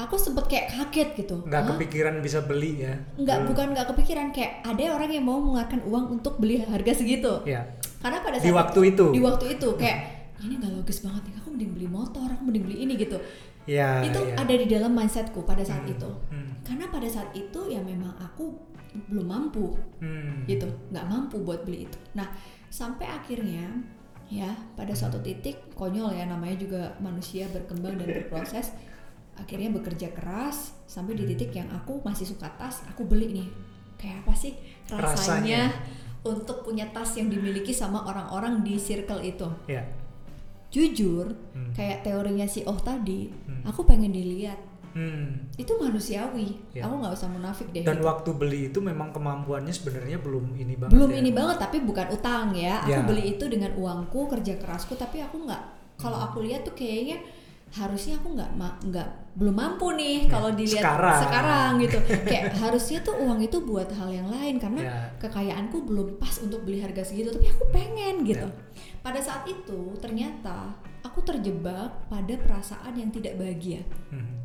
aku 0.00 0.16
sempet 0.16 0.44
kayak 0.46 0.66
kaget 0.68 1.08
gitu 1.18 1.36
Nggak 1.44 1.60
Hah? 1.60 1.68
kepikiran 1.70 2.14
bisa 2.18 2.40
beli 2.40 2.80
ya? 2.80 2.94
Nggak, 3.14 3.36
Belum. 3.36 3.48
bukan 3.52 3.66
nggak 3.72 3.86
kepikiran 3.92 4.26
kayak 4.30 4.52
ada 4.62 4.84
orang 4.90 5.10
yang 5.10 5.24
mau 5.24 5.36
mengeluarkan 5.36 5.80
uang 5.84 6.04
untuk 6.14 6.34
beli 6.36 6.60
harga 6.60 6.92
segitu. 6.96 7.44
Ya. 7.44 7.68
Karena 8.00 8.18
pada 8.20 8.36
Di 8.36 8.48
saat 8.48 8.56
waktu 8.56 8.80
itu. 8.90 9.04
di 9.12 9.20
waktu 9.20 9.44
itu 9.54 9.68
kayak 9.76 9.98
ini 10.40 10.56
nggak 10.56 10.72
logis 10.72 11.04
banget 11.04 11.22
nih 11.28 11.34
aku 11.36 11.48
mending 11.52 11.72
beli 11.76 11.84
motor 11.86 12.24
aku 12.24 12.42
mending 12.42 12.64
beli 12.64 12.76
ini 12.82 12.94
gitu 12.96 13.20
Ya, 13.68 14.00
itu 14.00 14.16
ya. 14.16 14.34
ada 14.40 14.54
di 14.56 14.66
dalam 14.66 14.88
mindsetku 14.90 15.44
pada 15.44 15.60
saat 15.60 15.84
Hmm, 15.84 15.92
itu 15.92 16.10
hmm, 16.32 16.64
karena 16.64 16.88
pada 16.88 17.04
saat 17.06 17.28
itu 17.36 17.60
ya 17.68 17.78
memang 17.78 18.08
aku 18.16 18.56
belum 19.06 19.28
mampu 19.28 19.76
hmm. 20.00 20.48
gitu 20.48 20.64
nggak 20.90 21.04
mampu 21.06 21.44
buat 21.44 21.62
beli 21.62 21.84
itu 21.84 21.98
nah 22.16 22.24
sampai 22.66 23.04
akhirnya 23.04 23.68
ya 24.26 24.48
pada 24.74 24.96
suatu 24.96 25.20
titik 25.20 25.76
konyol 25.76 26.08
ya 26.10 26.24
namanya 26.24 26.56
juga 26.56 26.82
manusia 26.98 27.46
berkembang 27.52 28.00
dan 28.00 28.08
berproses 28.08 28.72
akhirnya 29.40 29.72
bekerja 29.72 30.12
keras 30.12 30.76
sampai 30.84 31.14
di 31.14 31.24
titik 31.26 31.50
yang 31.50 31.66
aku 31.70 31.98
masih 32.00 32.24
suka 32.24 32.46
tas 32.52 32.84
aku 32.84 33.02
beli 33.02 33.32
nih 33.32 33.48
kayak 33.96 34.22
apa 34.22 34.32
sih 34.34 34.52
rasanya, 34.86 35.08
Rasanya. 35.08 35.62
untuk 36.22 36.62
punya 36.62 36.84
tas 36.86 37.14
yang 37.14 37.26
dimiliki 37.26 37.70
sama 37.70 38.04
orang-orang 38.04 38.60
di 38.60 38.76
circle 38.76 39.18
itu 39.18 39.48
Ya. 39.66 39.82
jujur 40.68 41.26
Hmm. 41.50 41.72
kayak 41.72 42.02
teorinya 42.02 42.44
si 42.44 42.62
Oh 42.62 42.76
tadi 42.76 43.26
Hmm. 43.26 43.64
aku 43.64 43.82
pengen 43.82 44.10
dilihat 44.10 44.56
Hmm. 44.90 45.46
itu 45.54 45.70
manusiawi 45.72 46.50
Ya. 46.72 46.82
aku 46.82 46.94
nggak 46.96 47.14
usah 47.14 47.28
munafik 47.28 47.70
deh 47.70 47.82
Dan 47.82 47.96
gitu. 47.96 48.06
waktu 48.06 48.30
beli 48.32 48.60
itu 48.66 48.78
memang 48.78 49.10
kemampuannya 49.10 49.70
sebenarnya 49.70 50.18
belum 50.18 50.54
ini 50.54 50.74
banget. 50.76 50.92
belum 50.92 51.10
ya. 51.10 51.16
ini 51.16 51.30
banget 51.30 51.56
tapi 51.58 51.76
bukan 51.80 52.06
utang 52.10 52.50
ya 52.52 52.82
aku 52.82 52.90
Ya. 52.92 53.02
beli 53.02 53.22
itu 53.30 53.44
dengan 53.46 53.70
uangku 53.72 54.26
kerja 54.28 54.54
kerasku 54.56 54.94
tapi 54.94 55.18
aku 55.20 55.42
nggak 55.44 55.62
kalau 55.96 56.16
Hmm. 56.16 56.26
aku 56.26 56.42
lihat 56.42 56.62
tuh 56.62 56.74
kayaknya 56.74 57.18
harusnya 57.70 58.18
aku 58.18 58.34
nggak 58.34 58.50
nggak 58.84 59.08
belum 59.30 59.54
mampu 59.54 59.94
nih 59.94 60.26
Ya, 60.26 60.30
kalau 60.32 60.50
dilihat 60.50 60.82
sekarang. 60.82 61.20
sekarang 61.22 61.70
gitu 61.78 61.98
kayak 62.28 62.50
harusnya 62.52 62.98
tuh 63.00 63.14
uang 63.16 63.38
itu 63.40 63.56
buat 63.60 63.86
hal 63.88 64.10
yang 64.10 64.26
lain 64.26 64.58
karena 64.58 64.80
Ya. 64.82 64.96
kekayaanku 65.18 65.84
belum 65.84 66.18
pas 66.18 66.34
untuk 66.38 66.62
beli 66.62 66.80
harga 66.80 67.04
segitu 67.04 67.30
tapi 67.30 67.46
aku 67.46 67.64
pengen 67.70 68.22
gitu 68.22 68.42
Ya. 68.42 68.98
pada 69.00 69.20
saat 69.20 69.44
itu 69.44 69.94
ternyata 69.96 70.74
aku 71.00 71.22
terjebak 71.22 71.88
pada 72.06 72.34
perasaan 72.36 72.92
yang 72.92 73.08
tidak 73.08 73.36
bahagia 73.36 73.80
Hmm. 74.08 74.39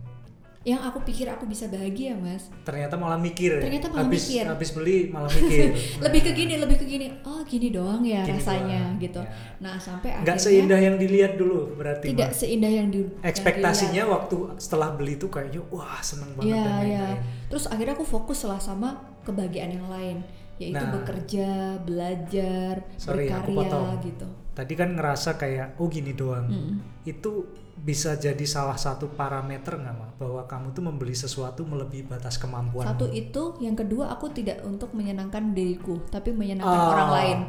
Yang 0.65 0.81
aku 0.81 0.97
pikir 1.01 1.29
aku 1.29 1.45
bisa 1.45 1.69
bahagia 1.69 2.17
mas 2.17 2.49
Ternyata 2.65 2.97
malah 2.97 3.15
mikir. 3.15 3.53
ya? 3.53 3.61
Ternyata 3.61 3.85
malah 3.85 4.01
habis, 4.03 4.25
mikir. 4.25 4.43
Habis 4.43 4.69
beli 4.73 4.97
malah 5.07 5.29
mikir. 5.29 5.77
lebih 6.05 6.21
ke 6.25 6.31
gini 6.33 6.53
lebih 6.57 6.77
ke 6.81 6.85
gini 6.85 7.05
oh 7.21 7.45
gini 7.45 7.69
doang 7.69 8.01
ya 8.01 8.25
Gini 8.25 8.33
rasanya 8.35 8.81
doang, 8.81 8.97
gitu 8.97 9.21
ya. 9.21 9.29
nah 9.61 9.77
sampai 9.77 10.09
Nggak 10.19 10.35
akhirnya 10.35 10.41
seindah 10.41 10.79
yang 10.81 10.95
dilihat 10.97 11.33
dulu 11.35 11.77
berarti. 11.77 12.09
tidak 12.09 12.29
Mbak. 12.29 12.39
seindah 12.41 12.71
yang 12.71 12.87
di 12.89 12.97
yang 12.97 13.21
Ekspektasinya 13.21 14.03
waktu 14.09 14.35
setelah 14.57 14.89
beli 14.91 15.13
itu 15.15 15.27
kayaknya 15.27 15.61
wah 15.69 16.01
seneng 16.01 16.33
banget 16.33 16.49
Iya, 16.49 16.59
dan 16.59 16.73
lain-lain. 16.81 17.17
terus 17.45 17.65
akhirnya 17.69 17.93
aku 17.93 18.05
fokus 18.07 18.39
lah 18.43 18.57
sama 18.57 18.89
kebahagiaan 19.21 19.69
yang 19.71 19.87
lain 19.87 20.17
yaitu 20.57 20.81
Nah. 20.81 20.89
bekerja 20.89 21.47
belajar 21.79 22.73
Sorry, 22.97 23.27
aku 23.27 23.53
berkarya 23.53 23.57
potong. 23.69 23.87
gitu 24.01 24.27
Tadi 24.55 24.73
kan 24.73 24.89
ngerasa 24.89 25.35
kayak 25.35 25.75
oh 25.75 25.87
gini 25.87 26.11
doang. 26.11 26.47
Mm. 26.47 26.73
Itu 27.03 27.43
bisa 27.75 28.15
jadi 28.15 28.41
salah 28.45 28.75
satu 28.75 29.11
parameter 29.11 29.75
nggak 29.75 29.93
mah 29.93 30.11
bahwa 30.15 30.41
kamu 30.43 30.71
tuh 30.71 30.81
membeli 30.81 31.11
sesuatu 31.13 31.61
melebihi 31.61 32.07
batas 32.07 32.35
kemampuan. 32.35 32.87
satu 32.87 33.11
itu 33.11 33.59
yang 33.59 33.75
kedua 33.75 34.09
aku 34.09 34.31
tidak 34.31 34.63
untuk 34.63 34.89
menyenangkan 34.91 35.51
diriku 35.51 35.99
tapi 36.05 36.31
menyenangkan 36.31 36.71
Oh, 36.73 36.89
orang 36.89 37.11
lain 37.11 37.39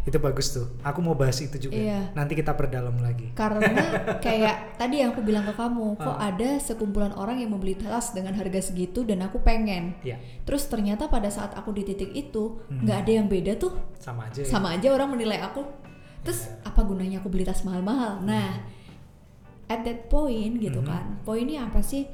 Itu 0.00 0.18
bagus 0.18 0.50
tuh. 0.50 0.66
Aku 0.82 0.98
mau 0.98 1.12
bahas 1.12 1.36
itu 1.36 1.60
juga. 1.60 1.76
Iya. 1.76 2.00
Nanti 2.10 2.32
kita 2.32 2.52
perdalam 2.52 2.96
lagi. 2.98 3.28
karena 3.30 3.70
kayak 4.24 4.74
tadi 4.74 4.98
yang 4.98 5.12
aku 5.12 5.20
bilang 5.20 5.44
ke 5.44 5.52
kamu 5.52 5.94
kok 5.94 6.10
Ah. 6.10 6.26
ada 6.26 6.58
sekumpulan 6.58 7.12
orang 7.12 7.38
yang 7.38 7.52
membeli 7.52 7.76
tas 7.76 8.10
dengan 8.10 8.32
harga 8.32 8.58
segitu 8.64 9.04
dan 9.04 9.22
aku 9.22 9.38
pengen 9.38 9.94
Ya, 10.00 10.16
terus 10.42 10.64
ternyata 10.64 11.06
pada 11.06 11.28
saat 11.28 11.52
aku 11.52 11.70
di 11.70 11.84
titik 11.84 12.10
itu 12.10 12.58
Hmm. 12.66 12.82
nggak 12.82 12.98
ada 12.98 13.12
yang 13.14 13.26
beda 13.26 13.52
tuh 13.56 13.72
sama 13.96 14.26
aja. 14.26 14.40
ya. 14.40 14.48
sama 14.48 14.74
aja 14.74 14.88
orang 14.90 15.12
menilai 15.12 15.38
aku 15.38 15.60
terus 16.28 16.44
apa 16.60 16.84
gunanya 16.84 17.24
aku 17.24 17.32
beli 17.32 17.40
tas 17.40 17.64
mahal-mahal 17.64 18.20
nah 18.20 18.60
at 19.64 19.80
that 19.80 20.12
point 20.12 20.60
gitu 20.60 20.80
Mhm. 20.80 20.84
kan 20.84 21.04
poinnya 21.24 21.64
apa 21.64 21.80
sih 21.80 22.04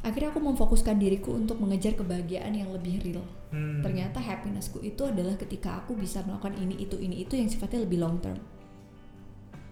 akhirnya 0.00 0.32
aku 0.32 0.40
memfokuskan 0.40 0.96
diriku 0.96 1.32
untuk 1.32 1.60
mengejar 1.60 1.92
kebahagiaan 1.92 2.52
yang 2.52 2.72
lebih 2.72 3.00
real 3.00 3.20
Hmm. 3.48 3.84
ternyata 3.84 4.16
happinessku 4.16 4.80
itu 4.80 5.04
adalah 5.04 5.36
ketika 5.36 5.76
aku 5.78 5.92
bisa 5.94 6.24
melakukan 6.24 6.56
ini 6.56 6.80
itu 6.80 6.96
ini 6.96 7.20
itu 7.20 7.36
yang 7.36 7.46
sifatnya 7.46 7.84
lebih 7.84 8.00
long 8.00 8.16
term 8.18 8.40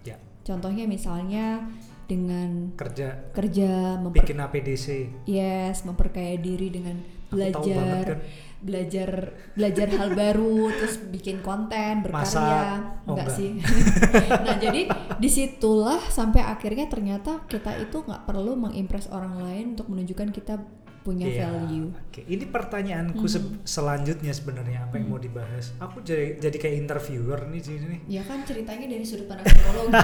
Ya, 0.02 0.18
contohnya 0.42 0.84
misalnya 0.84 1.62
dengan 2.04 2.74
kerja 2.74 3.30
kerja 3.30 3.96
memper 3.96 4.20
bikin 4.20 4.36
APDC. 4.36 4.86
yes 5.24 5.82
memperkaya 5.82 6.36
diri 6.36 6.68
dengan 6.68 6.98
Aku 7.30 7.40
tahu 7.40 7.64
banget 7.64 7.72
belajar 7.72 8.04
kan. 8.04 8.20
Belajar 8.62 9.10
belajar 9.52 9.90
hal 9.90 10.08
baru 10.12 10.70
terus 10.72 11.02
bikin 11.04 11.38
konten 11.38 12.00
berkarya. 12.00 12.94
Oh, 13.02 13.12
enggak, 13.12 13.26
enggak. 13.26 13.34
sih 13.34 13.50
nah 14.46 14.56
jadi 14.56 14.80
di 15.18 15.28
situlah 15.28 15.98
sampai 16.00 16.40
akhirnya 16.40 16.86
ternyata 16.86 17.42
kita 17.44 17.74
itu 17.76 18.00
nggak 18.00 18.22
perlu 18.22 18.54
mengimpress 18.56 19.06
orang 19.08 19.34
lain 19.36 19.64
untuk 19.72 19.86
menunjukkan 19.88 20.30
kita 20.30 20.54
punya 21.00 21.26
Iya, 21.26 21.50
value 21.50 21.90
Oke, 22.00 22.22
ini 22.24 22.46
pertanyaanku 22.46 23.26
se- 23.26 23.42
Mhm. 23.42 23.66
selanjutnya 23.66 24.30
sebenarnya 24.30 24.86
apa 24.86 24.94
yang 24.94 25.10
Mhm. 25.10 25.10
mau 25.10 25.18
dibahas. 25.18 25.74
Aku 25.80 25.98
jadi 26.00 26.38
jadi 26.38 26.54
kayak 26.56 26.76
interviewer 26.78 27.42
nih 27.44 27.58
di 27.58 27.66
sini 27.68 27.86
nih. 27.88 28.00
ya 28.08 28.22
kan 28.22 28.38
ceritanya 28.40 28.86
dari 28.86 29.02
sudut 29.02 29.26
pandang 29.26 29.42
psikologi 29.44 29.98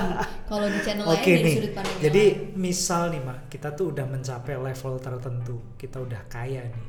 kalau 0.44 0.66
di 0.66 0.80
channel 0.82 1.06
Oke 1.06 1.22
lain 1.30 1.38
dari 1.38 1.54
sudut 1.54 1.72
pandang 1.72 1.98
jadi 2.02 2.24
lain. 2.26 2.58
misal 2.58 3.02
nih 3.08 3.22
mak, 3.22 3.38
kita 3.46 3.68
tuh 3.72 3.86
udah 3.88 4.06
mencapai 4.06 4.54
level 4.58 4.94
tertentu, 4.98 5.56
kita 5.76 5.96
udah 6.00 6.20
kaya 6.26 6.66
nih. 6.66 6.86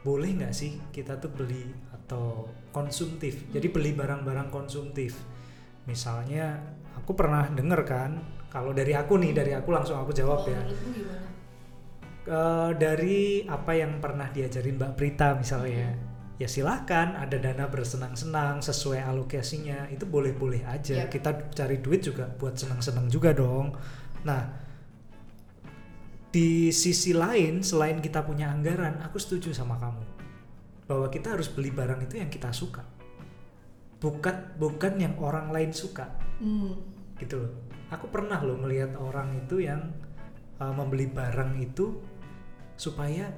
Boleh 0.00 0.30
nggak 0.32 0.54
sih 0.54 0.80
kita 0.90 1.20
tuh 1.20 1.32
beli 1.32 1.68
atau 1.92 2.48
konsumtif? 2.72 3.48
Jadi 3.52 3.68
beli 3.68 3.92
barang-barang 3.92 4.48
konsumtif. 4.48 5.18
Misalnya, 5.84 6.60
aku 6.96 7.12
pernah 7.16 7.48
denger 7.50 7.80
kan, 7.84 8.20
kalau 8.48 8.72
dari 8.72 8.96
aku 8.96 9.20
nih, 9.20 9.32
dari 9.32 9.52
aku 9.56 9.72
langsung 9.72 10.00
aku 10.00 10.12
jawab 10.12 10.44
ya. 10.48 10.60
Eh, 12.30 12.70
dari 12.78 13.42
apa 13.48 13.72
yang 13.74 13.96
pernah 13.96 14.28
diajarin 14.28 14.78
Mbak 14.78 14.92
Prita 14.92 15.34
misalnya 15.34 15.98
ya 16.36 16.44
silahkan 16.44 17.18
ada 17.18 17.40
dana 17.40 17.64
bersenang-senang 17.66 18.62
sesuai 18.62 19.02
alokasinya 19.02 19.90
itu 19.90 20.04
boleh-boleh 20.06 20.62
aja 20.68 21.04
Yap. 21.04 21.10
kita 21.10 21.30
cari 21.50 21.80
duit 21.82 22.04
juga 22.04 22.30
buat 22.30 22.54
senang-senang 22.54 23.10
juga 23.10 23.32
dong 23.32 23.72
nah 24.22 24.59
di 26.30 26.70
sisi 26.70 27.10
lain 27.10 27.60
selain 27.60 27.98
kita 27.98 28.22
punya 28.22 28.48
anggaran 28.48 29.02
aku 29.02 29.18
setuju 29.18 29.50
sama 29.50 29.74
kamu 29.76 30.02
bahwa 30.86 31.06
kita 31.06 31.34
harus 31.34 31.50
beli 31.50 31.70
barang 31.70 32.06
itu 32.06 32.18
yang 32.18 32.30
kita 32.30 32.50
suka 32.50 32.82
bukan 34.00 34.56
bukan 34.56 34.94
yang 34.96 35.14
orang 35.20 35.50
lain 35.50 35.70
suka 35.70 36.08
Hmm. 36.40 36.72
gitu 37.20 37.36
loh. 37.36 37.52
Aku 37.92 38.08
pernah 38.08 38.40
loh 38.40 38.56
melihat 38.56 38.96
orang 38.96 39.36
itu 39.36 39.60
yang 39.60 39.92
uh, 40.56 40.72
membeli 40.72 41.04
barang 41.04 41.60
itu 41.60 42.00
supaya 42.80 43.28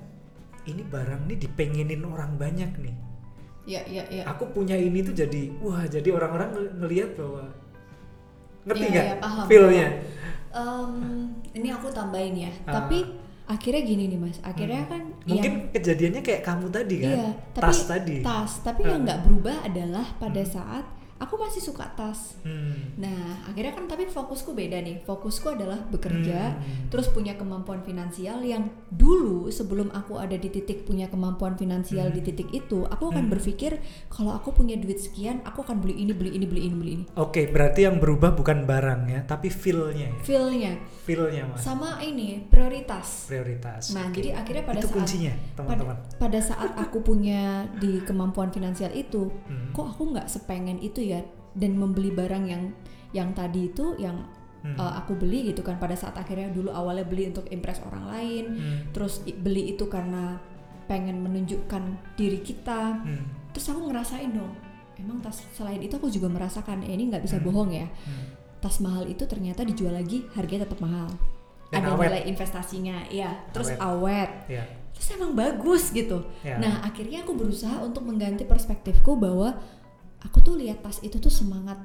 ini 0.63 0.87
barang 0.87 1.27
ini 1.27 1.35
dipengenin 1.35 2.07
orang 2.07 2.39
banyak 2.39 2.71
nih. 2.79 2.95
ya 3.67 3.83
ya 3.91 4.07
ya 4.07 4.23
Aku 4.31 4.55
punya 4.55 4.79
ini 4.79 5.03
tuh 5.03 5.15
jadi 5.15 5.51
wah 5.59 5.83
jadi 5.83 6.15
orang-orang 6.15 6.51
ngel- 6.55 6.75
ngelihat 6.79 7.11
bahwa 7.19 7.43
ngerti 8.67 8.85
Iya, 8.87 8.93
nggak 8.95 9.07
iya, 9.07 9.17
paham, 9.19 9.45
feelnya? 9.51 9.89
Em, 10.53 10.93
ini 11.51 11.69
aku 11.69 11.89
tambahin 11.89 12.37
ya 12.39 12.53
Ah. 12.63 12.77
tapi 12.77 13.09
akhirnya 13.45 13.83
gini 13.83 14.05
nih 14.07 14.19
mas 14.19 14.37
akhirnya 14.41 14.83
Hmm. 14.83 14.91
kan 14.91 15.03
Mungkin 15.25 15.53
yang- 15.55 15.69
kejadiannya 15.71 16.21
kayak 16.21 16.43
kamu 16.43 16.67
tadi 16.69 16.97
kan, 16.99 17.11
Iya, 17.11 17.29
tapi 17.51 17.65
tas 17.65 17.81
tadi. 17.83 18.17
tas 18.21 18.53
tapi 18.61 18.81
Ah. 18.83 18.89
yang 18.89 19.01
nggak 19.03 19.21
berubah 19.23 19.57
adalah 19.63 20.07
pada 20.17 20.41
Hmm. 20.41 20.53
saat 20.53 20.85
aku 21.23 21.39
masih 21.39 21.63
suka 21.63 21.87
tas 21.89 22.35
Hmm. 22.43 22.99
nah 22.99 23.15
akhirnya 23.47 23.73
kan 23.73 23.87
tapi 23.87 24.05
fokusku 24.05 24.51
beda 24.53 24.79
nih 24.79 25.01
fokusku 25.01 25.47
adalah 25.49 25.79
bekerja 25.87 26.53
Hmm. 26.53 26.89
terus 26.89 27.07
punya 27.09 27.33
kemampuan 27.33 27.79
finansial 27.81 28.43
yang 28.43 28.67
dulu 28.89 29.47
sebelum 29.49 29.89
aku 29.91 30.17
ada 30.17 30.35
di 30.35 30.49
titik 30.49 30.83
punya 30.83 31.07
kemampuan 31.07 31.55
finansial 31.55 32.07
Hmm. 32.07 32.15
di 32.15 32.23
titik 32.23 32.51
itu 32.51 32.83
aku 32.85 33.09
akan 33.09 33.25
Hmm. 33.25 33.33
berpikir 33.33 33.79
kalau 34.09 34.33
aku 34.33 34.51
punya 34.53 34.75
duit 34.75 34.99
sekian 34.99 35.39
aku 35.43 35.63
akan 35.63 35.79
beli 35.79 35.95
ini 35.97 36.11
beli 36.11 36.31
ini 36.33 36.45
beli 36.45 36.63
ini 36.63 36.75
beli 36.75 36.93
ini 36.93 37.05
Oke, 37.15 37.47
berarti 37.47 37.85
yang 37.85 37.97
berubah 37.97 38.33
bukan 38.33 38.65
barangnya, 38.65 39.23
tapi 39.25 39.47
feelnya 39.47 40.11
ya. 40.11 40.21
feelnya 40.21 40.73
Feelnya 41.03 41.45
mas. 41.45 41.61
sama 41.61 41.99
ini 42.01 42.47
prioritas 42.47 43.27
Prioritas. 43.27 43.91
nah 43.91 44.07
Oke. 44.07 44.19
jadi 44.19 44.35
akhirnya 44.35 44.65
pada 44.65 44.79
itu 44.79 44.87
saat 44.87 44.97
kuncinya, 44.97 45.33
teman-teman. 45.53 45.97
pada 46.17 46.41
saat 46.41 46.71
aku 46.75 46.99
punya 47.03 47.43
di 47.77 48.01
kemampuan 48.01 48.49
finansial 48.49 48.91
itu 48.93 49.29
Hmm. 49.45 49.71
kok 49.73 49.87
aku 49.89 50.03
nggak 50.11 50.27
sepengen 50.27 50.79
itu 50.79 51.03
ya 51.03 51.12
dan 51.53 51.75
membeli 51.75 52.09
barang 52.11 52.45
yang 52.47 52.73
yang 53.13 53.29
tadi 53.33 53.69
itu 53.69 53.97
yang 53.99 54.25
Hmm. 54.63 54.79
uh, 54.79 54.95
aku 54.95 55.19
beli 55.19 55.51
gitu 55.51 55.59
kan 55.61 55.75
pada 55.75 55.93
saat 55.93 56.15
akhirnya 56.15 56.47
dulu 56.49 56.71
awalnya 56.71 57.03
beli 57.03 57.27
untuk 57.27 57.51
impress 57.51 57.83
orang 57.83 58.07
lain 58.07 58.45
Hmm. 58.49 58.79
terus 58.95 59.19
beli 59.27 59.75
itu 59.75 59.85
karena 59.87 60.39
pengen 60.87 61.19
menunjukkan 61.19 61.83
diri 62.15 62.39
kita 62.41 62.95
Hmm. 62.97 63.27
terus 63.51 63.67
aku 63.67 63.91
ngerasain 63.91 64.31
dong 64.31 64.55
emang 64.95 65.19
tas 65.19 65.43
selain 65.51 65.83
itu 65.83 65.91
aku 65.93 66.07
juga 66.07 66.31
merasakan 66.31 66.79
eh, 66.81 66.95
ini 66.95 67.11
nggak 67.11 67.21
bisa 67.21 67.37
Hmm. 67.37 67.45
bohong 67.45 67.75
ya 67.75 67.91
Hmm. 67.91 68.39
tas 68.63 68.79
mahal 68.79 69.03
itu 69.05 69.27
ternyata 69.27 69.67
dijual 69.67 69.93
lagi 69.93 70.23
harganya 70.31 70.63
tetap 70.63 70.79
mahal 70.79 71.11
Dan 71.67 71.83
ada 71.83 71.89
awet. 71.93 72.07
nilai 72.07 72.23
investasinya 72.29 72.97
ya 73.11 73.35
terus 73.51 73.67
Awet. 73.73 73.83
awet 73.83 74.31
Ya. 74.47 74.63
terus 74.95 75.09
emang 75.11 75.35
bagus 75.35 75.91
gitu 75.91 76.23
Ya. 76.41 76.55
Nah, 76.57 76.87
akhirnya 76.87 77.27
aku 77.27 77.35
berusaha 77.35 77.83
untuk 77.83 78.07
mengganti 78.07 78.47
perspektifku 78.47 79.19
bahwa 79.19 79.59
aku 80.23 80.39
tuh 80.41 80.55
lihat 80.55 80.81
tas 80.81 80.99
itu 81.01 81.17
tuh 81.17 81.31
semangat 81.31 81.79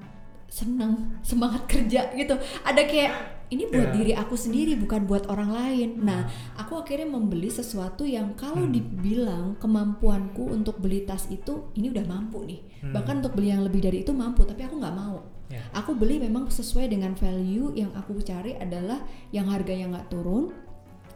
seneng 0.47 0.93
semangat 1.29 1.65
kerja 1.65 2.09
gitu 2.13 2.33
ada 2.61 2.81
kayak 2.81 3.13
ini 3.47 3.63
buat 3.65 3.91
Ya. 3.91 3.95
diri 3.95 4.11
aku 4.11 4.35
sendiri 4.35 4.75
bukan 4.75 5.03
buat 5.03 5.27
orang 5.27 5.51
lain 5.51 5.89
nah 6.01 6.27
aku 6.55 6.77
akhirnya 6.77 7.07
membeli 7.07 7.47
sesuatu 7.47 8.03
yang 8.03 8.35
kalau 8.35 8.63
Hmm. 8.63 8.71
dibilang 8.71 9.45
kemampuanku 9.57 10.43
untuk 10.47 10.77
beli 10.77 11.01
tas 11.01 11.27
itu 11.27 11.71
ini 11.73 11.87
udah 11.89 12.05
mampu 12.05 12.43
nih 12.43 12.59
Hmm. 12.83 12.91
bahkan 12.91 13.19
untuk 13.19 13.33
beli 13.33 13.49
yang 13.49 13.63
lebih 13.63 13.79
dari 13.81 14.03
itu 14.03 14.11
mampu 14.11 14.43
tapi 14.43 14.63
aku 14.63 14.75
nggak 14.77 14.95
mau 14.95 15.23
Ya. 15.47 15.63
aku 15.71 15.95
beli 15.95 16.19
memang 16.19 16.51
sesuai 16.51 16.91
dengan 16.91 17.15
value 17.15 17.71
yang 17.73 17.95
aku 17.95 18.19
cari 18.19 18.51
adalah 18.53 18.99
yang 19.31 19.47
harganya 19.47 19.87
nggak 19.89 20.11
turun 20.11 20.51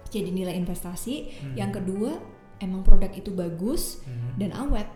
jadi 0.07 0.27
nilai 0.27 0.55
investasi 0.55 1.15
Hmm. 1.35 1.55
yang 1.57 1.71
kedua 1.71 2.15
emang 2.57 2.79
produk 2.79 3.11
itu 3.11 3.27
bagus 3.29 3.99
Hmm. 4.03 4.39
dan 4.39 4.51
awet 4.53 4.87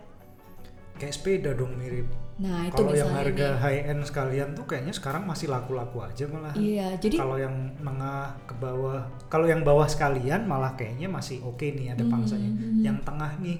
Kayak 0.95 1.13
sepeda 1.13 1.51
dong 1.51 1.75
mirip. 1.75 2.07
nah 2.35 2.63
itu 2.63 2.75
Kalau 2.75 2.91
yang 2.91 3.11
harga 3.11 3.47
nih. 3.47 3.59
high 3.59 3.81
end 3.85 4.03
sekalian 4.03 4.51
tuh 4.51 4.63
kayaknya 4.63 4.91
sekarang 4.91 5.23
masih 5.23 5.47
laku-laku 5.47 6.03
aja 6.03 6.27
malah. 6.27 6.51
iya 6.53 6.91
jadi 6.95 7.15
Kalau 7.15 7.35
yang 7.35 7.55
menengah 7.77 8.35
ke 8.43 8.53
bawah, 8.53 8.99
kalau 9.25 9.47
yang 9.47 9.61
bawah 9.61 9.87
sekalian 9.87 10.43
malah 10.43 10.75
kayaknya 10.75 11.07
masih 11.07 11.39
oke 11.41 11.63
nih 11.63 11.89
ada 11.89 12.03
Hmm, 12.03 12.11
pangsanya. 12.11 12.49
hmm, 12.49 12.81
Yang 12.81 12.97
tengah 13.03 13.31
nih 13.39 13.57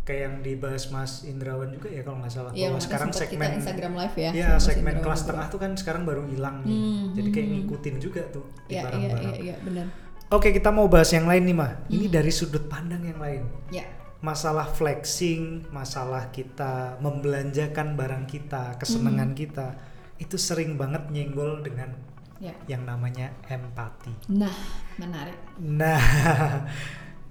kayak 0.00 0.20
yang 0.20 0.36
dibahas 0.42 0.90
Mas 0.90 1.22
Indrawan 1.22 1.70
juga 1.70 1.86
ya 1.86 2.02
kalau 2.02 2.18
nggak 2.18 2.32
salah 2.32 2.50
Iya, 2.50 2.66
bahwa 2.68 2.82
sekarang 2.82 3.10
segmen 3.12 3.46
kita 3.46 3.58
Instagram 3.62 3.92
live 3.94 4.16
ya. 4.16 4.30
ya 4.32 4.48
Mas 4.48 4.62
segmen 4.64 4.82
Indrawan 4.90 5.04
kelas 5.04 5.20
juga. 5.20 5.30
tengah 5.30 5.46
tuh 5.46 5.58
kan 5.60 5.70
sekarang 5.72 6.02
baru 6.02 6.22
hilang 6.26 6.56
nih. 6.60 6.70
Hmm, 6.72 7.04
Jadi 7.14 7.28
kayak 7.30 7.46
hmm, 7.46 7.54
ngikutin 7.62 7.96
juga 8.00 8.22
tuh 8.28 8.44
di 8.60 8.74
Iya, 8.74 8.74
iya, 8.74 8.82
barang-barang. 8.84 9.22
iya, 9.22 9.34
iya, 9.40 9.56
benar. 9.60 9.86
Oke, 10.30 10.48
kita 10.50 10.70
mau 10.70 10.86
bahas 10.86 11.10
yang 11.10 11.26
lain 11.26 11.42
nih, 11.42 11.56
Mah. 11.56 11.72
Ini 11.86 12.06
Hmm. 12.06 12.14
dari 12.16 12.30
sudut 12.30 12.64
pandang 12.64 13.02
yang 13.02 13.18
lain. 13.18 13.42
Ya, 13.68 13.82
Masalah 14.20 14.68
flexing, 14.68 15.64
masalah 15.72 16.28
kita 16.28 17.00
membelanjakan 17.00 17.96
barang 17.96 18.24
kita, 18.28 18.76
kesenangan 18.76 19.32
kita, 19.32 19.80
itu 20.20 20.36
sering 20.36 20.76
banget 20.76 21.08
nyenggol 21.08 21.64
dengan 21.64 21.96
ya. 22.36 22.52
yang 22.68 22.84
namanya 22.84 23.32
empati. 23.48 24.12
Nah, 24.28 24.52
menarik. 25.00 25.40
Nah, 25.56 25.96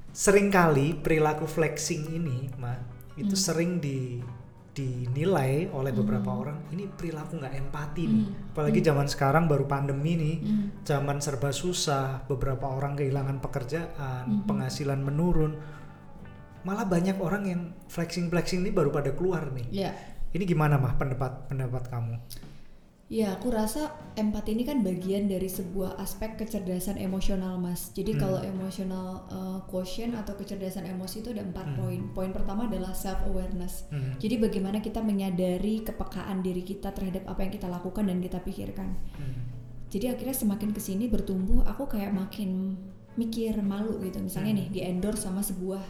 sering 0.10 0.50
kali 0.50 0.98
perilaku 0.98 1.46
flexing 1.46 2.10
ini, 2.10 2.50
Mah, 2.58 2.82
itu 3.14 3.38
Hmm. 3.38 3.46
sering 3.46 3.72
di 3.78 4.22
dinilai 4.70 5.68
oleh 5.76 5.92
beberapa 5.92 6.32
Hmm. 6.32 6.40
orang 6.40 6.58
ini 6.72 6.88
perilaku 6.88 7.36
nggak 7.36 7.52
empati 7.52 8.04
nih. 8.08 8.24
Hmm. 8.24 8.54
Apalagi 8.56 8.80
zaman 8.80 9.06
sekarang 9.06 9.44
baru 9.46 9.68
pandemi 9.68 10.16
nih. 10.16 10.36
Hmm. 10.40 10.66
zaman 10.82 11.20
serba 11.20 11.52
susah, 11.52 12.24
beberapa 12.26 12.66
orang 12.66 12.96
kehilangan 12.96 13.38
pekerjaan, 13.40 14.26
Mhm. 14.26 14.48
penghasilan 14.48 15.04
menurun. 15.04 15.54
Malah 16.62 16.86
banyak 16.86 17.18
orang 17.18 17.44
yang 17.44 17.62
flexing-flexing 17.88 18.62
ini 18.62 18.70
baru 18.70 18.90
pada 18.90 19.12
keluar 19.12 19.48
nih. 19.50 19.68
Ya, 19.72 19.92
Ini 20.30 20.46
gimana 20.46 20.78
mah 20.78 20.94
pendapat 20.94 21.48
pendapat 21.48 21.90
kamu? 21.90 22.16
ya 23.10 23.34
aku 23.34 23.50
rasa 23.50 23.90
empati 24.14 24.54
ini 24.54 24.62
kan 24.62 24.86
bagian 24.86 25.26
dari 25.26 25.50
sebuah 25.50 25.98
aspek 25.98 26.38
kecerdasan 26.38 27.02
emosional, 27.02 27.58
Mas. 27.58 27.90
Jadi 27.90 28.14
Hmm. 28.14 28.22
kalau 28.22 28.38
emotional 28.40 29.26
uh, 29.28 29.60
quotient 29.66 30.14
atau 30.14 30.38
kecerdasan 30.38 30.86
emosi 30.86 31.26
itu 31.26 31.34
ada 31.34 31.42
empat 31.42 31.66
Hmm. 31.66 31.76
poin. 31.76 32.02
Poin 32.14 32.30
pertama 32.30 32.70
adalah 32.70 32.94
self 32.94 33.18
awareness. 33.26 33.90
Hmm. 33.90 34.14
Jadi 34.16 34.38
bagaimana 34.38 34.78
kita 34.78 35.02
menyadari 35.02 35.82
kepekaan 35.82 36.46
diri 36.46 36.62
kita 36.62 36.94
terhadap 36.94 37.26
apa 37.26 37.42
yang 37.42 37.50
kita 37.50 37.66
lakukan 37.66 38.06
dan 38.06 38.22
kita 38.22 38.38
pikirkan. 38.40 38.94
Hmm. 39.18 39.58
jadi 39.90 40.14
akhirnya 40.14 40.38
semakin 40.38 40.70
ke 40.70 40.78
sini 40.78 41.10
bertumbuh 41.10 41.66
aku 41.66 41.90
kayak 41.90 42.14
makin 42.14 42.78
mikir 43.18 43.58
malu 43.58 43.98
gitu 44.00 44.22
misalnya 44.22 44.54
Hmm. 44.54 44.60
nih 44.62 44.68
di 44.70 44.80
endorse 44.86 45.26
sama 45.26 45.42
sebuah 45.42 45.82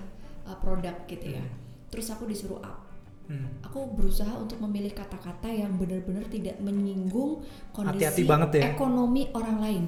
uh, 0.50 0.58
produk 0.58 0.98
gitu 1.06 1.32
ya 1.32 1.39
Hmm. 1.39 1.53
terus 1.88 2.10
aku 2.10 2.25
disuruh 2.25 2.60
up 2.60 2.89
Hmm. 3.25 3.46
aku 3.62 3.94
berusaha 3.94 4.34
untuk 4.36 4.58
memilih 4.60 4.89
kata-kata 4.89 5.46
yang 5.46 5.77
benar-benar 5.77 6.25
tidak 6.25 6.58
menyinggung 6.58 7.46
kondisi 7.70 8.01
Hati-hati 8.01 8.24
banget 8.25 8.50
ya. 8.58 8.74
ekonomi 8.74 9.29
orang 9.32 9.58
lain 9.60 9.84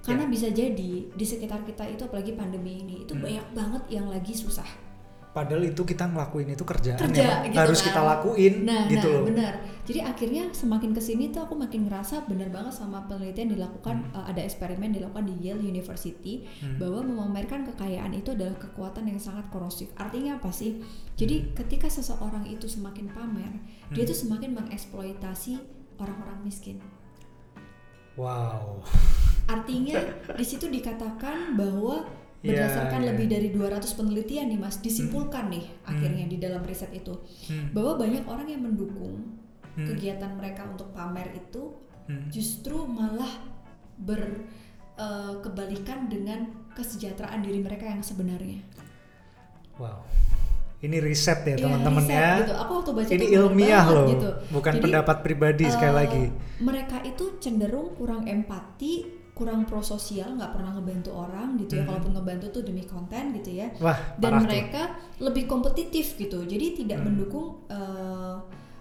karena 0.00 0.24
bisa 0.24 0.48
jadi 0.48 1.04
di 1.04 1.24
sekitar 1.26 1.60
kita 1.62 1.84
itu 1.84 2.02
apalagi 2.02 2.32
pandemi 2.32 2.80
ini 2.80 3.04
itu 3.04 3.12
Hmm. 3.12 3.20
banyak 3.20 3.46
banget 3.52 3.82
yang 3.90 4.08
lagi 4.08 4.32
susah 4.32 4.64
Padahal 5.36 5.68
itu 5.68 5.84
kita 5.84 6.08
ngelakuin 6.08 6.48
itu 6.48 6.64
kerjaan 6.64 6.96
Kerja, 6.96 7.20
yang 7.20 7.52
gitu 7.52 7.60
harus 7.60 7.78
kan. 7.78 7.86
kita 7.86 8.00
lakuin 8.00 8.54
Nah, 8.64 8.88
gitu 8.88 9.04
nah 9.04 9.16
loh. 9.20 9.24
benar. 9.28 9.52
Jadi 9.84 10.00
akhirnya 10.00 10.48
semakin 10.50 10.90
ke 10.90 10.98
sini 10.98 11.28
tuh 11.28 11.44
aku 11.44 11.52
makin 11.54 11.84
ngerasa 11.84 12.24
benar 12.24 12.48
banget 12.48 12.72
sama 12.72 13.04
penelitian 13.04 13.52
dilakukan 13.52 14.00
Hmm. 14.02 14.16
uh, 14.16 14.24
ada 14.24 14.40
eksperimen 14.40 14.90
dilakukan 14.90 15.28
di 15.28 15.36
Yale 15.44 15.60
University 15.62 16.48
Hmm. 16.58 16.80
bahwa 16.80 17.04
memamerkan 17.04 17.68
kekayaan 17.68 18.10
itu 18.10 18.32
adalah 18.32 18.56
kekuatan 18.56 19.04
yang 19.04 19.20
sangat 19.20 19.44
korosif. 19.46 19.92
Artinya 19.94 20.40
apa 20.40 20.48
sih? 20.50 20.80
Jadi 21.14 21.36
Hmm. 21.38 21.48
ketika 21.54 21.86
seseorang 21.86 22.48
itu 22.48 22.64
semakin 22.66 23.12
pamer, 23.12 23.60
dia 23.92 24.02
Hmm. 24.02 24.10
tuh 24.10 24.16
semakin 24.16 24.56
mengeksploitasi 24.56 25.60
orang-orang 25.96 26.40
miskin. 26.42 26.80
Wow. 28.16 28.80
Artinya 29.46 30.00
di 30.32 30.42
situ 30.42 30.66
dikatakan 30.66 31.54
bahwa 31.54 32.08
Iya, 32.40 32.52
berdasarkan 32.68 33.00
iya. 33.02 33.08
lebih 33.12 33.26
dari 33.26 33.48
200 33.50 33.92
penelitian 33.92 34.46
nih 34.48 34.60
Mas, 34.60 34.76
disimpulkan 34.78 35.48
nih 35.48 35.64
Hmm. 35.66 35.88
akhirnya 35.88 36.24
di 36.26 36.36
dalam 36.36 36.62
riset 36.62 36.92
itu 36.92 37.16
Hmm. 37.48 37.72
bahwa 37.72 37.96
banyak 37.96 38.24
orang 38.24 38.46
yang 38.46 38.62
mendukung 38.62 39.40
Hmm. 39.74 39.86
kegiatan 39.86 40.32
mereka 40.34 40.64
untuk 40.64 40.92
pamer 40.92 41.32
itu 41.34 41.74
Hmm. 42.06 42.28
justru 42.28 42.86
malah 42.86 43.28
berkebalikan 44.96 46.06
dengan 46.06 46.46
kesejahteraan 46.72 47.40
diri 47.40 47.60
mereka 47.60 47.86
yang 47.86 48.00
sebenarnya. 48.00 48.60
Wow. 49.76 50.04
Ini 50.76 51.00
riset 51.00 51.40
ya 51.42 51.56
Iya, 51.56 51.64
teman-teman 51.66 52.04
riset 52.04 52.20
ya. 52.20 52.30
gitu. 52.44 52.52
Aku 52.54 52.72
waktu 52.78 52.90
baca 52.92 53.08
Ini 53.10 53.26
ilmiah 53.32 53.84
loh, 53.88 54.06
gitu. 54.12 54.28
bukan 54.52 54.72
Jadi, 54.76 54.82
pendapat 54.84 55.16
pribadi 55.24 55.64
sekali 55.66 55.88
eh, 55.88 55.96
lagi. 55.96 56.24
Mereka 56.60 56.96
itu 57.02 57.24
cenderung 57.40 57.96
kurang 57.96 58.28
empati, 58.28 59.08
kurang 59.36 59.68
prososial, 59.68 60.32
nggak 60.32 60.56
pernah 60.56 60.72
ngebantu 60.72 61.12
orang 61.12 61.60
gitu 61.60 61.76
ya. 61.76 61.84
Hmm. 61.84 61.92
Kalaupun 61.92 62.12
ngebantu 62.16 62.46
tuh 62.50 62.62
demi 62.64 62.88
konten 62.88 63.36
gitu 63.36 63.52
ya. 63.52 63.68
Wah, 63.84 64.16
Dan 64.16 64.32
parah 64.32 64.40
tuh. 64.40 64.48
mereka 64.48 64.82
lebih 65.20 65.44
kompetitif 65.44 66.16
gitu. 66.16 66.40
Jadi 66.42 66.66
tidak 66.80 67.04
Hmm. 67.04 67.12
mendukung 67.12 67.60
eh, 67.68 68.34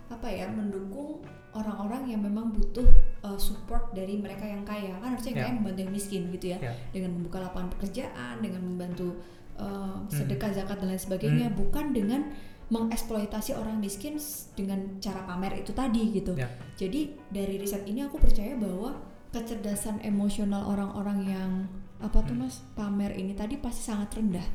apa 0.07 0.27
ya, 0.31 0.47
mendukung 0.47 1.19
orang-orang 1.51 2.07
yang 2.07 2.23
memang 2.23 2.55
butuh 2.55 2.87
eh, 3.21 3.35
support 3.35 3.91
dari 3.91 4.15
mereka 4.15 4.47
yang 4.47 4.63
kaya. 4.63 4.95
Kan 5.03 5.19
harusnya 5.19 5.31
yang 5.33 5.39
Ya. 5.39 5.45
kaya 5.45 5.55
membantu 5.59 5.79
yang 5.83 5.93
miskin 5.93 6.21
gitu 6.31 6.45
ya. 6.47 6.57
Ya. 6.63 6.73
Dengan 6.89 7.11
membuka 7.19 7.43
lapangan 7.43 7.69
pekerjaan, 7.75 8.35
dengan 8.39 8.63
membantu 8.63 9.19
Hmm. 9.55 10.03
sedekah 10.11 10.51
zakat 10.51 10.79
dan 10.79 10.91
lain 10.91 10.99
sebagainya, 10.99 11.47
bukan 11.51 11.91
dengan 11.91 12.27
mengeksploitasi 12.67 13.55
orang 13.55 13.77
miskin 13.77 14.17
dengan 14.51 14.99
cara 14.99 15.23
pamer 15.23 15.61
itu 15.61 15.71
tadi 15.71 16.11
gitu. 16.11 16.33
Ya. 16.33 16.49
Jadi 16.75 17.13
dari 17.29 17.55
riset 17.55 17.85
ini 17.85 18.01
aku 18.01 18.17
percaya 18.17 18.57
bahwa 18.57 18.97
kecerdasan 19.35 19.99
emosional 20.01 20.63
orang-orang 20.65 21.19
yang 21.27 21.51
apa 21.99 22.23
tuh 22.23 22.31
Hmm. 22.31 22.47
mas 22.47 22.63
pamer 22.71 23.11
ini 23.13 23.35
tadi 23.35 23.59
pasti 23.59 23.83
sangat 23.83 24.15
rendah. 24.15 24.47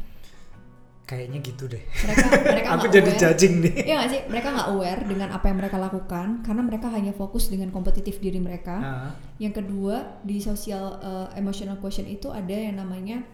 Kayaknya 1.05 1.39
gitu 1.43 1.67
deh. 1.67 1.83
Mereka 1.83 2.25
mereka 2.41 2.69
Aku 2.79 2.87
jadi 2.87 3.11
aware. 3.11 3.19
judging 3.19 3.55
nih. 3.61 3.75
Iya 3.83 3.95
gak 3.99 4.09
sih? 4.09 4.21
Mereka 4.31 4.49
nggak 4.49 4.69
aware 4.71 5.03
dengan 5.03 5.29
apa 5.31 5.45
yang 5.51 5.59
mereka 5.59 5.77
lakukan 5.77 6.29
karena 6.41 6.63
mereka 6.63 6.87
hanya 6.87 7.11
fokus 7.11 7.51
dengan 7.51 7.69
kompetitif 7.69 8.23
diri 8.23 8.39
mereka. 8.39 8.77
Ah, 8.79 9.11
Yang 9.37 9.59
kedua 9.59 10.23
di 10.23 10.39
social 10.39 11.03
uh, 11.03 11.27
emotional 11.35 11.83
quotient 11.83 12.07
itu 12.07 12.31
ada 12.31 12.55
yang 12.55 12.79
namanya 12.79 13.27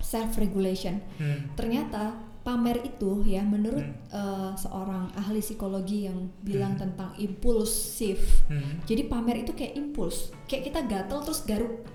self 0.00 0.40
regulation. 0.40 1.04
hmm. 1.20 1.52
Ternyata 1.60 2.16
pamer 2.50 2.82
itu 2.82 3.22
ya 3.24 3.40
menurut 3.40 3.78
Hmm. 3.80 3.94
uh, 4.10 4.50
seorang 4.54 5.06
ahli 5.14 5.38
psikologi 5.38 6.04
yang 6.04 6.18
bilang 6.40 6.74
Hmm. 6.74 6.82
tentang 6.84 7.10
impulsif. 7.16 8.42
Hmm. 8.44 8.82
Jadi 8.82 9.06
pamer 9.06 9.36
itu 9.40 9.52
kayak 9.52 9.72
impuls, 9.72 10.34
kayak 10.44 10.66
kita 10.66 10.80
gatel 10.84 11.22
terus 11.22 11.42
garuk. 11.42 11.86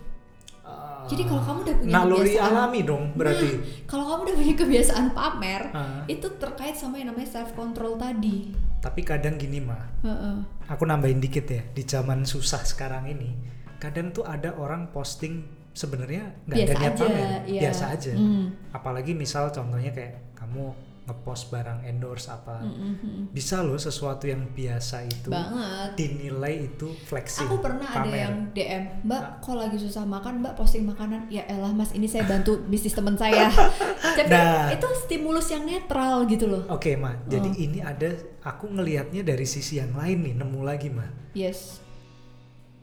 Ah, 0.61 1.05
Jadi 1.05 1.21
kalau 1.23 1.37
kamu 1.39 1.59
udah 1.61 1.75
punya 1.77 1.93
naluri 1.93 2.33
kebiasaan- 2.33 2.55
alami 2.57 2.79
dong 2.81 3.03
berarti. 3.13 3.47
Nah, 3.47 3.61
kalau 3.85 4.03
kamu 4.07 4.19
udah 4.23 4.35
punya 4.35 4.55
kebiasaan 4.57 5.07
pamer, 5.11 5.61
Ah, 5.69 6.01
itu 6.07 6.27
terkait 6.33 6.73
sama 6.73 6.97
yang 6.97 7.11
namanya 7.11 7.29
self 7.31 7.53
control 7.53 7.93
tadi. 7.95 8.49
tapi 8.77 9.01
kadang 9.01 9.33
gini 9.35 9.57
mah, 9.59 9.81
Heeh. 10.01 10.37
aku 10.67 10.85
nambahin 10.85 11.17
dikit 11.17 11.45
ya 11.47 11.61
di 11.67 11.81
zaman 11.83 12.21
susah 12.23 12.61
sekarang 12.61 13.05
ini. 13.07 13.33
Kadang 13.75 14.09
tuh 14.09 14.21
ada 14.23 14.53
orang 14.53 14.89
posting 14.89 15.41
sebenarnya 15.75 16.23
nggak 16.41 16.55
ada 16.55 16.63
Biasa 16.65 16.79
niat 16.79 16.93
aja, 16.93 17.03
pamer, 17.03 17.39
iya. 17.45 17.61
biasa 17.67 17.83
aja. 17.91 18.11
Hmm. 18.15 18.45
Apalagi 18.71 19.11
misal 19.11 19.51
contohnya 19.51 19.91
kayak 19.91 20.33
kamu 20.33 20.71
ngepost 21.05 21.53
barang 21.53 21.85
endorse 21.85 22.33
apa, 22.33 22.65
Mm, 22.65 22.73
mm, 22.73 22.95
mm. 22.97 23.23
bisa 23.29 23.61
loh 23.61 23.77
sesuatu 23.77 24.25
yang 24.25 24.41
biasa 24.49 25.05
itu 25.05 25.29
Banget. 25.29 25.93
dinilai 25.93 26.65
itu 26.65 26.97
flexing. 26.97 27.45
Aku 27.45 27.61
pernah 27.61 27.85
ada 27.85 28.01
pamer. 28.01 28.25
yang 28.25 28.35
DM, 28.49 28.83
Mbak, 29.05 29.21
Nah. 29.21 29.37
kok 29.37 29.53
lagi 29.53 29.77
susah 29.77 30.01
makan, 30.01 30.41
Mbak 30.41 30.57
posting 30.57 30.81
makanan. 30.81 31.29
Ya 31.29 31.45
elah 31.45 31.69
Mas, 31.69 31.93
ini 31.93 32.09
saya 32.09 32.25
bantu 32.25 32.57
bisnis 32.65 32.97
teman 32.97 33.13
saya. 33.13 33.53
Tapi 34.17 34.33
Nah. 34.33 34.73
itu 34.73 34.87
stimulus 34.97 35.45
yang 35.47 35.61
netral 35.63 36.25
gitu 36.25 36.49
loh. 36.49 36.65
Oke 36.67 36.97
mah, 36.97 37.21
jadi 37.23 37.49
Oh. 37.49 37.61
ini 37.61 37.79
ada 37.79 38.09
aku 38.41 38.65
ngelihatnya 38.67 39.21
dari 39.21 39.45
sisi 39.45 39.77
yang 39.77 39.93
lain 39.93 40.25
nih, 40.25 40.33
nemu 40.33 40.61
lagi 40.65 40.89
mah. 40.89 41.37
Yes. 41.37 41.84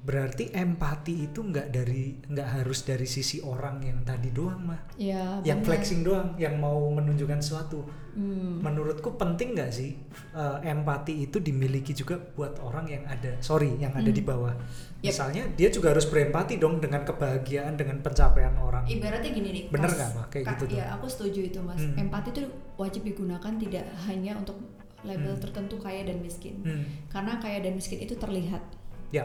Berarti 0.03 0.51
empati 0.51 1.31
itu 1.31 1.41
nggak 1.41 1.71
dari 1.71 2.19
nggak 2.21 2.49
harus 2.53 2.83
dari 2.83 3.07
sisi 3.07 3.39
orang 3.39 3.79
yang 3.81 4.03
tadi 4.03 4.29
doang 4.29 4.67
mah 4.67 4.81
ya 4.97 5.39
yang 5.41 5.63
benar. 5.63 5.79
flexing 5.79 6.03
doang 6.03 6.35
yang 6.37 6.59
mau 6.59 6.91
menunjukkan 6.91 7.39
sesuatu 7.39 7.87
Hmm. 8.13 8.61
menurutku 8.61 9.17
penting 9.17 9.57
nggak 9.57 9.73
sih 9.73 9.97
eh, 10.35 10.57
empati 10.65 11.25
itu 11.25 11.41
dimiliki 11.41 11.95
juga 11.95 12.21
buat 12.21 12.61
orang 12.61 12.85
yang 12.87 13.05
ada 13.07 13.41
sorry 13.41 13.73
yang 13.75 13.89
ada 13.91 14.05
Hmm. 14.05 14.13
di 14.13 14.23
bawah 14.23 14.53
Yep. 14.53 15.07
misalnya 15.07 15.43
dia 15.51 15.69
juga 15.69 15.91
harus 15.91 16.05
berempati 16.05 16.59
dong 16.59 16.77
dengan 16.77 17.03
kebahagiaan 17.03 17.73
dengan 17.73 17.99
pencapaian 18.01 18.53
orang 18.55 18.85
ibaratnya 18.85 19.31
gini 19.31 19.49
nih 19.51 19.65
Bener 19.67 19.89
nggak, 19.89 20.11
Ma? 20.13 20.25
Kayak 20.29 20.45
gitu 20.47 20.65
tuh. 20.67 20.77
ya 20.77 20.93
aku 20.93 21.07
setuju 21.07 21.41
itu 21.47 21.59
mas 21.59 21.81
Hmm. 21.81 21.97
empati 21.97 22.29
itu 22.31 22.43
wajib 22.77 23.01
digunakan 23.03 23.53
tidak 23.57 23.85
hanya 24.05 24.37
untuk 24.37 24.61
label 25.01 25.33
Hmm. 25.33 25.41
tertentu 25.41 25.79
kaya 25.79 26.05
dan 26.05 26.21
miskin 26.21 26.61
Hmm, 26.61 26.85
karena 27.09 27.39
kaya 27.39 27.59
dan 27.61 27.73
miskin 27.73 27.97
itu 27.99 28.13
terlihat 28.13 28.61
ya 29.13 29.25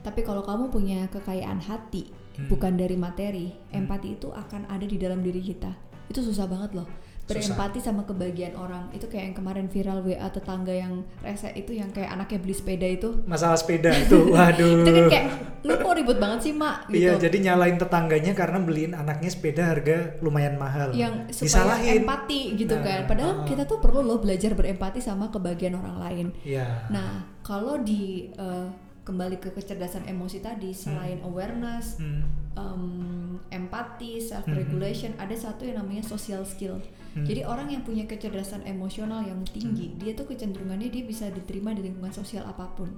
tapi 0.00 0.20
kalau 0.20 0.40
kamu 0.40 0.68
punya 0.68 1.06
kekayaan 1.08 1.60
hati 1.60 2.10
Hmm. 2.34 2.48
bukan 2.48 2.76
dari 2.76 2.96
materi 2.96 3.48
Hmm. 3.66 3.80
empati 3.80 4.12
itu 4.12 4.28
akan 4.28 4.68
ada 4.68 4.84
di 4.84 4.96
dalam 4.96 5.20
diri 5.20 5.40
kita 5.40 5.72
itu 6.06 6.20
susah 6.20 6.44
banget 6.44 6.72
loh 6.74 6.84
Susah. 6.84 7.32
berempati 7.56 7.80
sama 7.80 8.04
kebahagiaan 8.04 8.52
orang 8.54 8.92
itu 8.92 9.08
kayak 9.08 9.24
yang 9.24 9.34
kemarin 9.34 9.66
viral 9.66 9.98
WA 9.98 10.28
tetangga 10.28 10.70
yang 10.70 11.00
rese 11.18 11.48
itu 11.50 11.72
yang 11.72 11.88
kayak 11.88 12.06
anaknya 12.08 12.38
beli 12.38 12.52
sepeda 12.52 12.84
itu 12.86 13.24
masalah 13.24 13.56
sepeda 13.56 13.88
itu 13.90 14.20
waduh 14.30 14.78
itu 14.78 14.90
kan 14.92 15.04
kayak 15.08 15.26
lu 15.64 15.74
kok 15.74 15.94
ribut 15.96 16.18
banget 16.18 16.38
sih 16.42 16.52
mak 16.52 16.86
gitu 16.86 17.00
Iya, 17.00 17.12
jadi 17.18 17.36
nyalain 17.42 17.74
tetangganya 17.74 18.32
karena 18.32 18.58
beliin 18.60 18.92
anaknya 18.92 19.26
sepeda 19.26 19.62
harga 19.66 19.96
lumayan 20.20 20.54
mahal. 20.54 20.92
yang 20.92 21.26
supaya 21.26 21.48
Disalahin. 21.48 22.04
empati 22.04 22.40
gitu 22.54 22.74
Nah, 22.74 22.84
kan 22.84 23.00
padahal 23.08 23.32
uh-uh. 23.34 23.48
kita 23.48 23.64
tuh 23.64 23.80
perlu 23.80 24.00
loh 24.02 24.20
belajar 24.20 24.52
berempati 24.52 25.00
sama 25.00 25.26
kebahagiaan 25.26 25.74
orang 25.74 25.96
lain 25.98 26.26
Iya. 26.44 26.84
nah 26.86 27.24
kalau 27.40 27.80
di 27.80 28.28
eh, 28.30 28.84
kembali 29.06 29.38
ke 29.38 29.54
kecerdasan 29.54 30.02
emosi 30.04 30.42
tadi 30.42 30.74
selain 30.74 31.22
awareness 31.22 32.02
Hmm, 32.02 32.26
um, 32.58 33.38
empati, 33.48 34.18
self 34.18 34.42
regulation, 34.50 35.14
ada 35.16 35.32
satu 35.32 35.62
yang 35.62 35.78
namanya 35.78 36.02
social 36.02 36.42
skill. 36.42 36.82
Hmm. 37.14 37.22
Jadi 37.22 37.46
orang 37.46 37.70
yang 37.70 37.80
punya 37.80 38.04
kecerdasan 38.04 38.66
emosional 38.66 39.22
yang 39.22 39.40
tinggi, 39.46 39.94
dia 39.96 40.12
tuh 40.12 40.26
kecenderungannya 40.26 40.90
dia 40.90 41.06
bisa 41.06 41.30
diterima 41.30 41.70
di 41.72 41.86
lingkungan 41.86 42.10
sosial 42.10 42.44
apa 42.44 42.66
pun. 42.74 42.90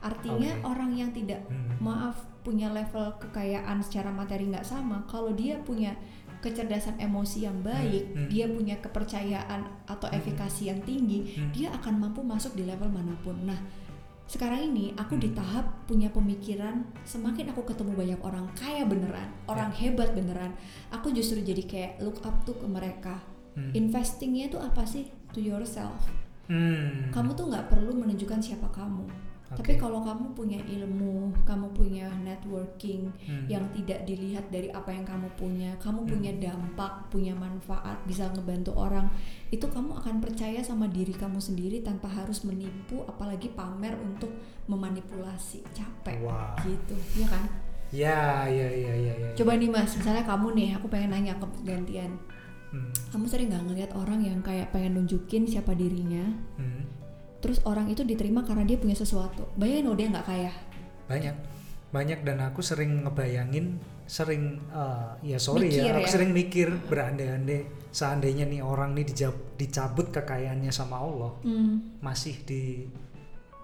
Artinya 0.00 0.62
Oke. 0.62 0.64
orang 0.64 0.90
yang 0.94 1.10
tidak 1.10 1.42
Hmm. 1.50 1.76
maaf 1.82 2.14
punya 2.40 2.70
level 2.70 3.18
kekayaan 3.18 3.82
secara 3.82 4.14
materi 4.14 4.46
nggak 4.46 4.64
sama, 4.64 5.02
kalau 5.10 5.34
dia 5.34 5.58
punya 5.60 5.98
kecerdasan 6.40 6.94
emosi 7.02 7.42
yang 7.42 7.58
baik, 7.60 8.14
Hmm, 8.14 8.16
hmm. 8.22 8.28
dia 8.30 8.46
punya 8.46 8.76
kepercayaan 8.78 9.66
atau 9.90 10.06
Hmm. 10.06 10.18
efikasi 10.22 10.70
yang 10.70 10.80
tinggi, 10.86 11.34
Hmm. 11.34 11.50
dia 11.50 11.74
akan 11.74 11.98
mampu 11.98 12.22
masuk 12.22 12.54
di 12.54 12.62
level 12.62 12.86
mana 12.86 13.18
pun. 13.20 13.34
Nah, 13.42 13.58
sekarang 14.26 14.74
ini 14.74 14.90
aku 14.98 15.14
di 15.16 15.30
Hmm. 15.30 15.38
tahap 15.38 15.86
punya 15.86 16.10
pemikiran 16.10 16.82
semakin 17.06 17.54
aku 17.54 17.62
ketemu 17.62 17.94
banyak 17.94 18.20
orang 18.26 18.46
kaya 18.58 18.82
beneran, 18.82 19.30
orang 19.46 19.70
Ya. 19.70 19.86
hebat 19.86 20.12
beneran, 20.18 20.50
aku 20.90 21.14
justru 21.14 21.38
jadi 21.46 21.62
kayak 21.62 21.92
look 22.02 22.18
up 22.26 22.34
tuh 22.42 22.58
ke 22.58 22.66
mereka. 22.66 23.22
Hmm. 23.54 23.70
Investingnya 23.72 24.50
tuh 24.50 24.60
apa 24.60 24.82
sih? 24.82 25.06
To 25.30 25.38
yourself. 25.38 25.96
Hmm. 26.50 27.10
Kamu 27.14 27.34
tuh 27.34 27.50
nggak 27.50 27.70
perlu 27.70 27.94
menunjukkan 27.94 28.42
siapa 28.42 28.66
kamu. 28.70 29.06
Oke. 29.46 29.62
Tapi 29.62 29.72
kalau 29.78 30.02
kamu 30.02 30.34
punya 30.34 30.58
ilmu, 30.58 31.30
kamu 31.46 31.70
punya 31.70 32.10
networking 32.18 33.06
Hmm. 33.22 33.46
yang 33.46 33.62
tidak 33.70 34.02
dilihat 34.02 34.50
dari 34.50 34.66
apa 34.68 34.90
yang 34.90 35.06
kamu 35.06 35.30
punya, 35.38 35.70
kamu 35.78 36.02
Hmm. 36.02 36.10
punya 36.10 36.32
dampak, 36.34 36.92
punya 37.08 37.30
manfaat, 37.30 37.94
bisa 38.02 38.26
ngebantu 38.28 38.74
orang, 38.74 39.06
itu 39.48 39.62
kamu 39.62 39.94
akan 39.94 40.18
percaya 40.18 40.58
sama 40.60 40.90
diri 40.90 41.14
kamu 41.14 41.38
sendiri 41.38 41.78
tanpa 41.78 42.10
harus 42.10 42.42
menipu, 42.42 43.06
apalagi 43.06 43.46
pamer 43.48 43.94
untuk 43.96 44.34
memanipulasi, 44.66 45.62
capek, 45.70 46.26
Wah. 46.26 46.58
gitu, 46.62 46.98
ya 47.16 47.26
kan? 47.26 47.44
Ya, 47.94 48.20
ya, 48.50 48.66
ya, 48.66 48.92
ya, 48.92 49.14
ya. 49.14 49.28
Coba 49.34 49.54
nih 49.54 49.70
mas, 49.70 49.94
misalnya 49.94 50.26
kamu 50.26 50.58
nih, 50.58 50.68
aku 50.74 50.90
pengen 50.90 51.14
nanya 51.14 51.38
ke 51.38 51.46
gantian, 51.62 52.18
Hmm. 52.74 52.90
kamu 53.08 53.24
sering 53.24 53.48
nggak 53.48 53.62
ngeliat 53.62 53.90
orang 53.94 54.20
yang 54.20 54.42
kayak 54.42 54.74
pengen 54.74 54.98
nunjukin 54.98 55.46
siapa 55.46 55.70
dirinya, 55.72 56.26
Hmm. 56.58 56.82
Terus 57.46 57.62
orang 57.62 57.86
itu 57.86 58.02
diterima 58.02 58.42
karena 58.42 58.66
dia 58.66 58.74
punya 58.74 58.98
sesuatu, 58.98 59.46
bayangin 59.54 59.86
loh 59.86 59.94
dia 59.94 60.10
nggak 60.10 60.26
kaya, 60.26 60.50
Banyak, 61.06 61.36
banyak 61.94 62.26
dan 62.26 62.42
aku 62.42 62.58
sering 62.58 63.06
ngebayangin, 63.06 63.78
sering, 64.10 64.58
eh, 64.74 65.30
ya 65.30 65.38
sorry 65.38 65.70
Mikir 65.70 65.86
ya, 65.86 65.94
aku 66.02 66.08
ya. 66.10 66.10
sering 66.10 66.30
mikir 66.34 66.68
berandai-andai 66.90 67.70
seandainya 67.94 68.50
nih 68.50 68.60
orang 68.66 68.98
nih 68.98 69.06
dijab- 69.06 69.54
dicabut 69.54 70.10
kekayaannya 70.10 70.74
sama 70.74 70.98
Allah, 70.98 71.30
Hmm. 71.46 72.02
masih 72.02 72.34
di 72.42 72.90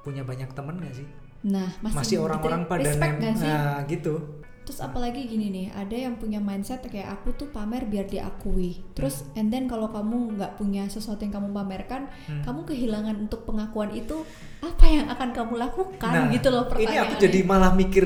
punya 0.07 0.23
banyak 0.23 0.55
temen 0.55 0.79
gak 0.79 0.95
sih? 1.03 1.09
Nah, 1.43 1.67
masih, 1.83 2.23
orang-orang 2.23 2.71
pada 2.71 2.87
nem, 2.95 3.19
nah 3.19 3.83
gitu. 3.91 4.47
Terus 4.63 4.79
apalagi 4.79 5.27
gini 5.27 5.51
nih, 5.51 5.67
ada 5.75 5.97
yang 5.97 6.15
punya 6.15 6.39
mindset 6.39 6.87
kayak 6.87 7.19
aku 7.19 7.35
tuh 7.35 7.51
pamer 7.51 7.83
biar 7.83 8.07
diakui. 8.07 8.79
Terus 8.95 9.27
and 9.35 9.51
then 9.51 9.67
kalau 9.67 9.91
kamu 9.91 10.39
nggak 10.39 10.55
punya 10.55 10.87
sesuatu 10.87 11.23
yang 11.27 11.35
kamu 11.35 11.51
pamerkan, 11.51 12.07
Hmm. 12.31 12.43
kamu 12.47 12.61
kehilangan 12.67 13.17
untuk 13.27 13.43
pengakuan 13.43 13.91
itu 13.91 14.23
apa 14.63 14.85
yang 14.87 15.11
akan 15.11 15.35
kamu 15.35 15.55
lakukan 15.59 16.13
Nah, 16.15 16.31
gitu 16.31 16.49
loh 16.55 16.71
Ini 16.71 16.95
aku 17.03 17.15
jadi 17.19 17.39
malah 17.43 17.75
mikir, 17.75 18.05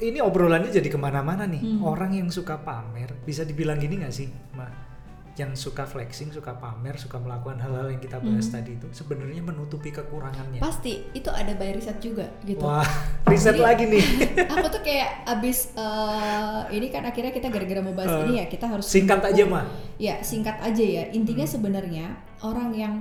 ini 0.00 0.18
obrolannya 0.24 0.72
jadi 0.72 0.88
ke 0.88 0.96
mana-mana 0.96 1.44
nih. 1.44 1.60
Hmm. 1.60 1.84
Orang 1.84 2.16
yang 2.16 2.32
suka 2.32 2.56
pamer, 2.64 3.12
bisa 3.28 3.44
dibilang 3.44 3.76
gini 3.76 4.00
gak 4.00 4.14
sih, 4.14 4.28
Ma? 4.56 4.91
Yang 5.32 5.64
suka 5.64 5.82
flexing, 5.82 6.28
suka 6.28 6.52
pamer, 6.52 6.94
suka 6.94 7.16
melakukan 7.16 7.56
hal-hal 7.56 7.88
yang 7.88 7.98
kita 7.98 8.18
bahas 8.18 8.46
Hmm. 8.46 8.54
tadi 8.54 8.76
itu, 8.76 8.84
sebenarnya 8.92 9.40
menutupi 9.40 9.88
kekurangannya. 9.88 10.60
Pasti 10.60 11.08
itu 11.10 11.26
ada 11.26 11.52
by 11.52 11.72
riset 11.72 11.96
juga 11.98 12.28
gitu. 12.42 12.60
Wah, 12.60 12.84
riset 13.32 13.56
Jadi- 13.56 13.64
lagi 13.64 13.84
nih. 13.86 14.04
aku 14.52 14.66
tuh 14.68 14.82
kayak 14.82 15.24
abis 15.26 15.72
eh, 15.72 16.60
ini 16.70 16.86
kan 16.88 17.02
akhirnya 17.02 17.30
kita 17.30 17.48
gara-gara 17.48 17.80
mau 17.80 17.92
bahas 17.92 18.12
Eh, 18.12 18.20
ini 18.26 18.32
ya 18.38 18.46
kita 18.46 18.66
harus 18.66 18.84
Singkat 18.84 19.24
aja, 19.24 19.44
Ma. 19.44 19.64
Ya 19.96 20.20
singkat 20.20 20.60
aja 20.60 20.84
ya 20.84 21.08
intinya 21.10 21.42
Hmm. 21.42 21.54
sebenarnya 21.54 22.06
orang 22.40 22.70
yang 22.72 22.94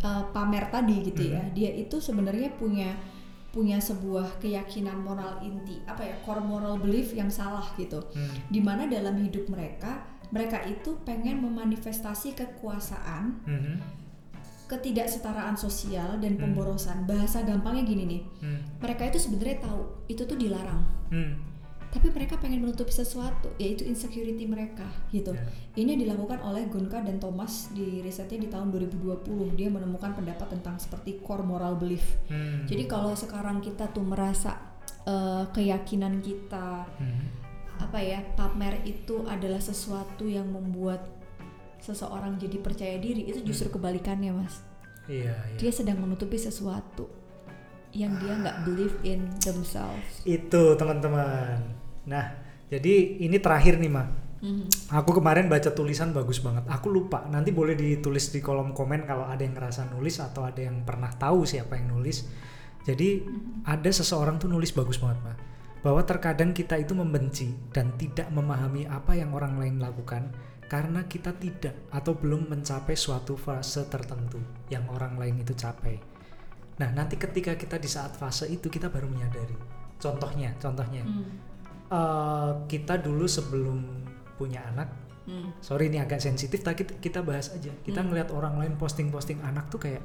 uh, 0.00 0.22
pamer 0.30 0.68
tadi 0.68 1.02
gitu 1.04 1.30
ya 1.30 1.40
Hmm. 1.40 1.50
dia 1.50 1.70
itu 1.72 1.98
sebenarnya 1.98 2.54
punya 2.54 2.94
punya 3.48 3.76
sebuah 3.76 4.38
keyakinan 4.38 4.96
moral 4.96 5.36
inti 5.40 5.82
apa 5.84 6.00
ya 6.00 6.14
core 6.22 6.40
moral 6.40 6.78
belief 6.78 7.10
yang 7.12 7.28
salah 7.28 7.66
gitu 7.74 7.98
Hmm. 8.10 8.30
di 8.46 8.58
mana 8.58 8.86
dalam 8.86 9.18
hidup 9.18 9.44
mereka 9.46 10.06
mereka 10.32 10.64
itu 10.64 10.96
pengen 11.04 11.38
memanifestasi 11.38 12.32
kekuasaan 12.32 13.44
Mhm. 13.44 13.74
ketidaksetaraan 14.66 15.52
sosial 15.54 16.16
dan 16.16 16.34
Hmm. 16.34 16.48
pemborosan 16.48 17.04
bahasa 17.04 17.44
gampangnya 17.44 17.84
gini 17.84 18.04
nih 18.08 18.22
Hmm. 18.40 18.60
mereka 18.80 19.04
itu 19.04 19.20
sebenarnya 19.20 19.60
tahu 19.60 19.80
itu 20.08 20.24
tuh 20.24 20.32
dilarang 20.32 20.80
Hmm. 21.12 21.36
tapi 21.92 22.08
mereka 22.08 22.40
pengen 22.40 22.64
menutupi 22.64 22.88
sesuatu 22.88 23.52
yaitu 23.58 23.84
insecurity 23.84 24.48
mereka 24.48 24.88
gitu 25.12 25.36
Ya. 25.36 25.44
ini 25.76 26.00
dilakukan 26.00 26.40
oleh 26.40 26.64
Gunka 26.66 27.04
dan 27.04 27.20
Thomas 27.20 27.68
di 27.70 28.00
risetnya 28.00 28.40
di 28.40 28.48
tahun 28.48 28.72
2020 28.72 29.52
dia 29.52 29.68
menemukan 29.68 30.16
pendapat 30.16 30.48
tentang 30.50 30.80
seperti 30.80 31.20
core 31.20 31.44
moral 31.44 31.76
belief 31.76 32.16
Hmm. 32.26 32.64
jadi 32.64 32.88
kalau 32.88 33.12
sekarang 33.12 33.60
kita 33.60 33.92
tuh 33.92 34.02
merasa 34.02 34.72
eh, 35.02 35.44
keyakinan 35.50 36.22
kita 36.22 36.86
Hmm. 36.96 37.26
Apa 37.88 37.98
ya 37.98 38.20
pamer 38.38 38.82
itu 38.86 39.26
adalah 39.26 39.58
sesuatu 39.58 40.24
yang 40.28 40.46
membuat 40.46 41.02
seseorang 41.82 42.38
jadi 42.38 42.62
percaya 42.62 42.96
diri 43.02 43.26
itu 43.26 43.42
justru 43.42 43.74
kebalikannya 43.74 44.30
mas 44.30 44.62
Iya, 45.10 45.34
iya. 45.34 45.58
dia 45.58 45.72
sedang 45.74 45.98
menutupi 45.98 46.38
sesuatu 46.38 47.10
yang 47.92 48.14
dia 48.22 48.38
nggak 48.38 48.56
believe 48.64 48.96
in 49.04 49.28
themselves 49.42 50.22
Itu 50.22 50.78
teman-teman. 50.78 51.58
Nah, 52.08 52.24
jadi 52.72 53.20
ini 53.20 53.36
terakhir 53.36 53.76
nih, 53.76 53.90
Ma. 53.92 54.08
Mhm. 54.42 54.90
Aku 54.90 55.14
kemarin 55.14 55.46
baca 55.46 55.70
tulisan 55.70 56.10
bagus 56.10 56.42
banget. 56.42 56.66
Aku 56.66 56.90
lupa. 56.90 57.28
Nanti 57.30 57.54
boleh 57.54 57.76
ditulis 57.78 58.32
di 58.32 58.42
kolom 58.42 58.74
komen 58.74 59.06
kalau 59.06 59.28
ada 59.28 59.44
yang 59.44 59.54
ngerasa 59.54 59.92
nulis 59.92 60.18
atau 60.18 60.42
ada 60.42 60.58
yang 60.58 60.82
pernah 60.82 61.12
tahu 61.14 61.44
siapa 61.46 61.78
yang 61.78 61.94
nulis. 61.94 62.26
Jadi 62.82 63.22
ada 63.62 63.90
seseorang 63.92 64.42
tuh 64.42 64.50
nulis 64.50 64.74
bagus 64.74 64.98
banget, 64.98 65.18
Ma. 65.22 65.34
Bahwa 65.82 66.02
terkadang 66.06 66.54
kita 66.54 66.78
itu 66.78 66.94
membenci 66.94 67.50
dan 67.74 67.94
tidak 67.98 68.30
memahami 68.30 68.86
apa 68.86 69.18
yang 69.18 69.34
orang 69.34 69.58
lain 69.58 69.82
lakukan 69.82 70.30
karena 70.70 71.04
kita 71.04 71.34
tidak 71.36 71.74
atau 71.92 72.16
belum 72.16 72.48
mencapai 72.48 72.96
suatu 72.96 73.36
fase 73.36 73.84
tertentu 73.90 74.40
yang 74.70 74.86
orang 74.88 75.18
lain 75.18 75.42
itu 75.42 75.52
capai. 75.52 75.98
Nah, 76.80 76.88
nanti 76.94 77.20
ketika 77.20 77.58
kita 77.58 77.76
di 77.76 77.90
saat 77.90 78.16
fase 78.16 78.48
itu 78.48 78.70
kita 78.72 78.88
baru 78.88 79.10
menyadari. 79.10 79.58
Contohnya, 80.00 80.54
contohnya 80.58 81.02
Hmm. 81.04 81.28
eh, 81.92 82.50
kita 82.72 82.96
dulu 83.04 83.28
sebelum 83.28 83.84
punya 84.40 84.64
anak 84.72 84.88
Hmm. 85.22 85.54
sorry 85.62 85.86
ini 85.86 86.02
agak 86.02 86.18
sensitif 86.18 86.66
tapi 86.66 86.82
kita 86.82 87.22
bahas 87.22 87.54
aja 87.54 87.70
kita 87.86 88.02
Hmm. 88.02 88.10
ngeliat 88.10 88.34
orang 88.34 88.58
lain 88.58 88.74
posting-posting 88.74 89.38
anak 89.46 89.70
tuh 89.70 89.78
kayak 89.78 90.02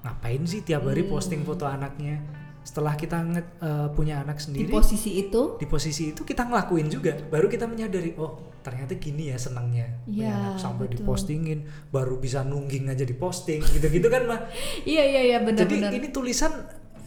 ngapain 0.00 0.40
sih 0.48 0.64
tiap 0.64 0.88
hari 0.88 1.04
Hmm. 1.04 1.12
posting 1.12 1.44
foto 1.44 1.68
anaknya 1.68 2.24
setelah 2.64 2.96
kita 2.96 3.20
nge- 3.20 3.60
eh, 3.60 3.88
punya 3.92 4.24
anak 4.24 4.40
di 4.40 4.44
sendiri 4.48 4.72
posisi 4.72 5.20
itu? 5.20 5.60
di 5.60 5.66
posisi 5.68 6.16
itu 6.16 6.24
kita 6.24 6.48
ngelakuin 6.48 6.88
juga. 6.88 7.12
Baru 7.28 7.46
kita 7.46 7.68
menyadari 7.68 8.16
oh 8.16 8.56
ternyata 8.64 8.96
gini 8.96 9.28
ya 9.28 9.36
senangnya. 9.36 10.00
Punya 10.08 10.32
anak 10.32 10.56
sampai 10.56 10.88
betul. 10.88 11.04
dipostingin 11.04 11.68
baru 11.92 12.16
bisa 12.16 12.40
nungging 12.40 12.88
aja 12.88 13.04
diposting 13.04 13.60
gitu-gitu 13.76 14.08
kan 14.08 14.24
mah 14.24 14.40
iya 14.88 15.04
iya 15.04 15.20
iya 15.20 15.38
jadi 15.44 15.52
benar-benar 15.52 15.92
ini 15.92 16.08
tulisan 16.08 16.52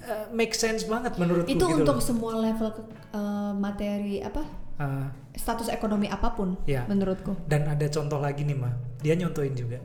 uh, 0.06 0.30
make 0.30 0.54
sense 0.54 0.86
banget 0.86 1.17
menurutku 1.17 1.50
itu 1.50 1.65
gitu 1.65 1.74
untuk 1.82 1.98
loh. 1.98 2.06
semua 2.06 2.32
level 2.38 2.70
eh, 3.17 3.52
materi 3.58 4.22
apa? 4.22 4.46
Uh, 4.78 5.10
status 5.34 5.74
ekonomi 5.74 6.06
apa 6.06 6.38
pun 6.38 6.54
ya 6.70 6.86
menurutku. 6.86 7.34
Dan 7.50 7.65
ada 7.65 7.89
contoh 7.89 8.22
lagi 8.22 8.46
nih 8.46 8.54
mah 8.54 8.78
dia 9.02 9.17
nyontoin 9.17 9.58
juga 9.58 9.82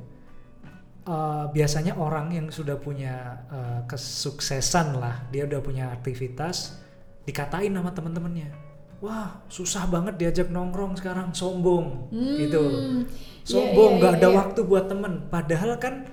Uh, 1.02 1.50
biasanya 1.50 1.98
orang 1.98 2.30
yang 2.30 2.46
sudah 2.46 2.78
punya 2.78 3.42
uh, 3.50 3.82
kesuksesan 3.90 5.02
lah 5.02 5.26
dia 5.34 5.50
udah 5.50 5.58
punya 5.58 5.90
aktivitas 5.90 6.78
dikatain 7.26 7.74
sama 7.74 7.90
teman-temannya 7.90 8.54
wah 9.02 9.42
susah 9.50 9.90
banget 9.90 10.14
diajak 10.14 10.54
nongkrong 10.54 10.94
sekarang 10.94 11.34
sombong 11.34 12.06
gitu 12.38 12.62
Hmm, 12.62 13.02
iya, 13.02 13.42
sombong 13.42 13.92
iya, 13.92 13.98
nggak 13.98 14.12
iya, 14.14 14.18
ada 14.22 14.28
iya. 14.30 14.36
waktu 14.46 14.60
buat 14.62 14.84
temen 14.86 15.12
padahal 15.26 15.74
kan 15.82 16.06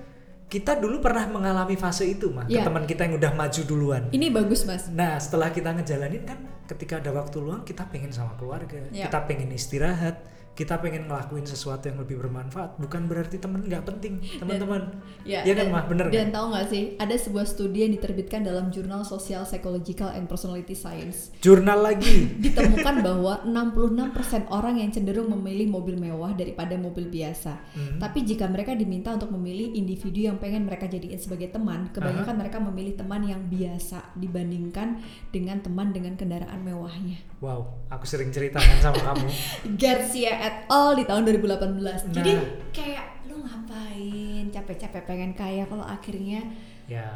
kita 0.50 0.74
dulu 0.82 0.98
pernah 0.98 1.22
mengalami 1.30 1.78
fase 1.78 2.10
itu 2.10 2.26
mah 2.34 2.50
ke 2.50 2.58
Iya. 2.58 2.66
teman 2.66 2.82
kita 2.82 3.06
yang 3.06 3.14
udah 3.22 3.30
maju 3.38 3.62
duluan 3.62 4.02
ini 4.10 4.26
bagus 4.26 4.66
mas 4.66 4.90
Nah, 4.90 5.22
setelah 5.22 5.54
kita 5.54 5.70
ngejalanin 5.70 6.26
kan 6.26 6.38
ketika 6.66 6.98
ada 6.98 7.14
waktu 7.14 7.38
luang 7.38 7.62
kita 7.62 7.86
pengen 7.86 8.10
sama 8.10 8.34
keluarga, 8.34 8.82
Ya. 8.90 9.06
kita 9.06 9.22
pengen 9.30 9.54
istirahat, 9.54 10.18
kita 10.60 10.76
pengen 10.76 11.08
ngelakuin 11.08 11.48
sesuatu 11.48 11.88
yang 11.88 11.96
lebih 12.04 12.20
bermanfaat. 12.20 12.76
Bukan 12.76 13.08
berarti 13.08 13.40
temen 13.40 13.64
nggak 13.64 13.80
penting, 13.80 14.20
teman-teman. 14.36 14.92
Ya, 15.24 15.40
Iya 15.40 15.56
kan, 15.56 15.72
Mah? 15.72 15.88
Bener 15.88 16.12
Dan 16.12 16.28
kan? 16.28 16.36
tahu 16.36 16.46
nggak 16.52 16.66
sih, 16.68 16.82
ada 17.00 17.16
sebuah 17.16 17.48
studi 17.48 17.88
yang 17.88 17.96
diterbitkan 17.96 18.44
dalam 18.44 18.68
jurnal 18.68 19.00
Social 19.08 19.48
Psychological 19.48 20.12
and 20.12 20.28
Personality 20.28 20.76
Science. 20.76 21.32
Jurnal 21.40 21.80
lagi. 21.80 22.28
Ditemukan 22.44 23.00
bahwa 23.00 23.40
66% 23.48 24.52
orang 24.52 24.84
yang 24.84 24.92
cenderung 24.92 25.32
memilih 25.32 25.72
mobil 25.72 25.96
mewah 25.96 26.36
daripada 26.36 26.76
mobil 26.76 27.08
biasa. 27.08 27.56
Hmm. 27.72 27.96
Tapi 27.96 28.28
jika 28.28 28.44
mereka 28.44 28.76
diminta 28.76 29.16
untuk 29.16 29.32
memilih 29.32 29.72
individu 29.72 30.28
yang 30.28 30.36
pengen 30.36 30.68
mereka 30.68 30.84
jadiin 30.84 31.16
sebagai 31.16 31.48
teman, 31.56 31.88
kebanyakan 31.96 32.36
mereka 32.36 32.60
memilih 32.60 33.00
teman 33.00 33.24
yang 33.24 33.40
biasa 33.48 34.12
dibandingkan 34.12 35.00
dengan 35.32 35.64
teman 35.64 35.96
dengan 35.96 36.20
kendaraan 36.20 36.60
mewahnya. 36.60 37.29
Wow, 37.40 37.60
aku 37.88 38.04
sering 38.04 38.28
ceritakan 38.28 38.78
sama 38.78 39.00
kamu. 39.08 39.28
Garcia 39.74 40.32
et 40.38 40.56
al 40.66 40.92
di 40.92 41.04
tahun 41.04 41.24
2018. 41.24 42.12
Jadi 42.12 42.32
Nah. 42.32 42.44
kayak 42.68 43.06
lu 43.24 43.40
ngapain 43.40 44.44
capek-capek 44.46 45.02
pengen 45.02 45.32
kaya 45.32 45.64
kalau 45.64 45.82
akhirnya 45.82 46.44
Ya, 46.84 47.06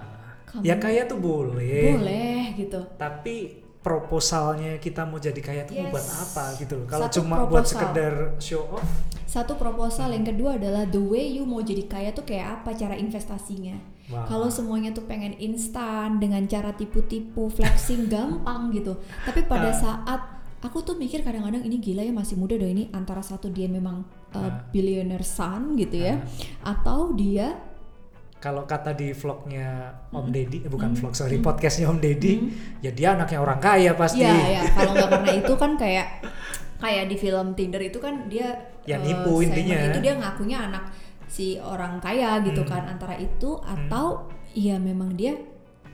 Kamu- 0.47 0.63
ya 0.63 0.79
kaya 0.79 1.05
tuh 1.05 1.19
boleh. 1.19 1.93
boleh 1.93 2.55
gitu. 2.55 2.81
Tapi 2.95 3.64
proposalnya 3.85 4.81
kita 4.81 5.05
mau 5.05 5.21
jadi 5.21 5.37
kaya 5.37 5.63
tuh 5.63 5.77
mau 5.77 5.93
buat 5.93 6.01
Yes. 6.03 6.25
apa 6.25 6.45
gitu 6.57 6.75
loh. 6.75 6.87
Kalau 6.89 7.07
cuma 7.07 7.35
buat 7.45 7.61
proposal. 7.61 7.69
sekedar 7.71 8.15
show 8.39 8.65
off, 8.73 8.89
Satu 9.25 9.55
proposal 9.55 10.11
yang 10.11 10.23
kedua 10.23 10.55
adalah 10.55 10.87
the 10.87 11.01
way 11.01 11.27
you 11.29 11.43
mau 11.43 11.59
jadi 11.59 11.85
kaya 11.85 12.11
tuh 12.11 12.23
kayak 12.23 12.61
apa 12.61 12.71
cara 12.73 12.95
investasinya. 12.95 13.75
Wah. 14.07 14.25
Kalau 14.25 14.47
semuanya 14.49 14.91
tuh 14.91 15.05
pengen 15.05 15.35
instan 15.37 16.17
dengan 16.17 16.45
cara 16.45 16.71
tipu-tipu, 16.71 17.49
flexing 17.49 18.07
gampang 18.13 18.71
gitu. 18.71 18.95
Tapi 19.23 19.43
pada 19.45 19.69
Ah. 19.69 19.75
saat 19.75 20.21
aku 20.61 20.81
tuh 20.81 20.95
mikir 20.95 21.21
kadang-kadang 21.21 21.61
ini 21.61 21.77
gila 21.77 22.01
ya 22.01 22.09
masih 22.11 22.39
muda 22.39 22.55
dong 22.55 22.71
ini 22.71 22.89
antara 22.91 23.21
satu 23.21 23.51
dia 23.51 23.67
memang 23.67 24.07
uh, 24.31 24.39
Ah. 24.39 24.65
billionaire 24.71 25.27
son 25.27 25.75
gitu 25.75 25.99
ya, 25.99 26.23
atau 26.63 27.13
dia 27.13 27.59
kalau 28.45 28.69
kata 28.69 28.93
di 28.93 29.17
vlognya 29.17 29.89
Om 30.13 30.29
Hmm. 30.29 30.33
Deddy, 30.37 30.59
eh, 30.61 30.71
bukan 30.71 30.93
vlog 30.93 31.17
sorry, 31.17 31.41
podcastnya 31.41 31.89
Om 31.89 31.97
Deddy, 31.97 32.35
ya 32.85 32.93
dia 32.93 33.17
anaknya 33.17 33.41
orang 33.41 33.57
kaya 33.57 33.97
pasti. 33.97 34.21
Ya, 34.21 34.37
ya. 34.37 34.63
Kalau 34.69 34.93
nggak 34.93 35.09
karena 35.09 35.33
itu 35.41 35.53
kan 35.57 35.71
kayak 35.81 36.07
kayak 36.77 37.05
di 37.09 37.17
film 37.17 37.57
Tinder 37.57 37.81
itu 37.81 37.97
kan 37.97 38.29
dia 38.29 38.53
Ya, 38.85 39.01
eh, 39.01 39.09
nipu 39.09 39.41
Simon 39.41 39.49
intinya. 39.49 39.79
Itu 39.89 39.99
dia 40.05 40.15
ngakunya 40.21 40.59
anak 40.69 40.85
si 41.25 41.57
orang 41.57 41.97
kaya 42.05 42.45
gitu 42.45 42.61
Hmm. 42.63 42.69
kan 42.69 42.83
antara 42.85 43.17
itu 43.17 43.57
atau 43.65 44.29
ya 44.53 44.77
memang 44.77 45.17
dia 45.17 45.33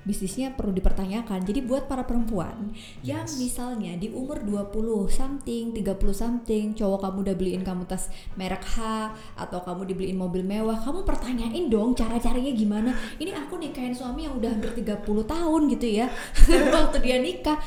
bisnisnya 0.04 0.56
perlu 0.56 0.72
dipertanyakan. 0.74 1.44
Jadi 1.44 1.60
buat 1.64 1.86
para 1.86 2.04
perempuan 2.04 2.72
yang 3.04 3.24
Yes. 3.24 3.36
misalnya 3.36 3.96
di 4.00 4.08
umur 4.10 4.40
20 4.42 5.06
something, 5.12 5.76
30 5.76 6.14
something, 6.16 6.72
cowok 6.72 7.04
kamu 7.04 7.16
udah 7.28 7.34
beliin 7.36 7.62
kamu 7.62 7.84
tas 7.84 8.08
merek 8.34 8.64
H 8.64 9.10
atau 9.36 9.60
kamu 9.60 9.92
dibeliin 9.92 10.18
mobil 10.18 10.42
mewah, 10.42 10.80
kamu 10.80 11.04
pertanyain 11.04 11.68
dong 11.68 11.92
cara-caranya 11.92 12.52
gimana. 12.56 12.90
Ini 13.20 13.36
aku 13.36 13.60
nikahin 13.60 13.92
suami 13.92 14.24
yang 14.24 14.36
udah 14.40 14.50
hampir 14.56 14.72
30 14.72 15.24
tahun 15.26 15.60
gitu 15.76 15.86
ya. 15.86 16.06
Waktu 16.74 16.98
dia 17.04 17.16
nikah 17.20 17.58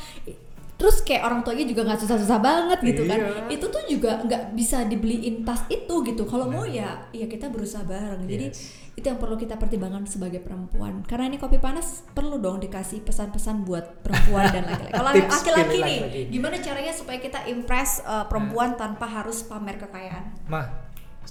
terus 0.84 1.00
kayak 1.00 1.24
orang 1.24 1.40
tuanya 1.40 1.64
juga 1.64 1.80
nggak 1.88 2.00
susah-susah 2.04 2.38
banget 2.44 2.78
gitu 2.84 3.08
kan. 3.08 3.16
Iya. 3.24 3.56
itu 3.56 3.66
tuh 3.72 3.82
juga 3.88 4.20
nggak 4.20 4.52
bisa 4.52 4.84
dibeliin 4.84 5.40
tas 5.40 5.64
itu 5.72 5.94
gitu. 6.04 6.28
Kalau 6.28 6.52
mau 6.52 6.68
ya 6.68 7.08
ya 7.08 7.24
kita 7.24 7.48
berusaha 7.48 7.88
bareng. 7.88 8.28
Jadi 8.28 8.52
Yes. 8.52 8.92
itu 9.00 9.06
yang 9.08 9.16
perlu 9.16 9.40
kita 9.40 9.56
pertimbangkan 9.56 10.04
sebagai 10.04 10.44
perempuan. 10.44 11.00
Karena 11.08 11.32
ini 11.32 11.40
kopi 11.40 11.56
panas 11.56 12.04
perlu 12.12 12.36
dong 12.36 12.60
dikasih 12.60 13.00
pesan-pesan 13.00 13.64
buat 13.64 14.04
perempuan 14.04 14.52
dan 14.52 14.68
laki-laki. 14.68 14.92
Kalau 15.00 15.10
laki-laki 15.16 15.76
nih 15.80 16.00
gimana 16.28 16.60
caranya 16.60 16.92
supaya 16.92 17.16
kita 17.16 17.48
impress 17.48 18.04
uh, 18.04 18.28
perempuan 18.28 18.76
tanpa 18.76 19.08
harus 19.08 19.40
pamer 19.40 19.80
kekayaan? 19.80 20.36
Mah, 20.52 20.68